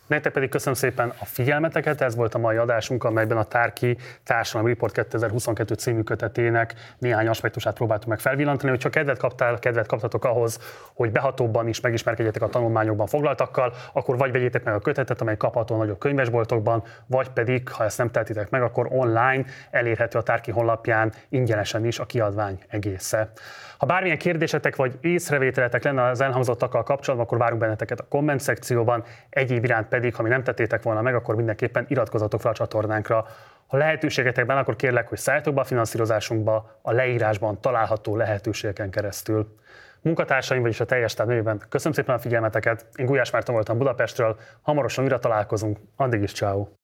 [0.07, 4.69] Nektek pedig köszönöm szépen a figyelmeteket, ez volt a mai adásunk, amelyben a Tárki Társadalmi
[4.69, 10.25] Report 2022 című kötetének néhány aspektusát próbáltuk meg felvillantani, hogy csak kedvet kaptál, kedvet kaptatok
[10.25, 10.59] ahhoz,
[10.93, 15.75] hogy behatóbban is megismerkedjetek a tanulmányokban foglaltakkal, akkor vagy vegyétek meg a kötetet, amely kapható
[15.75, 20.51] a nagyobb könyvesboltokban, vagy pedig, ha ezt nem tehetitek meg, akkor online elérhető a Tárki
[20.51, 23.31] honlapján ingyenesen is a kiadvány egésze.
[23.77, 29.03] Ha bármilyen kérdésetek vagy észrevételetek lenne az elhangzottakkal kapcsolatban, akkor várunk benneteket a komment szekcióban.
[29.29, 33.25] Egyéb iránt pedig, ha mi nem tettétek volna meg, akkor mindenképpen iratkozatok fel a csatornánkra.
[33.67, 39.55] Ha lehetőségetekben, akkor kérlek, hogy szálljatok be a finanszírozásunkba a leírásban található lehetőségeken keresztül.
[40.01, 42.85] Munkatársaim, vagyis a teljes nevében köszönöm szépen a figyelmeteket.
[42.95, 45.77] Én Gulyás Márton voltam Budapestről, hamarosan újra találkozunk.
[45.95, 46.76] Addig is ciao.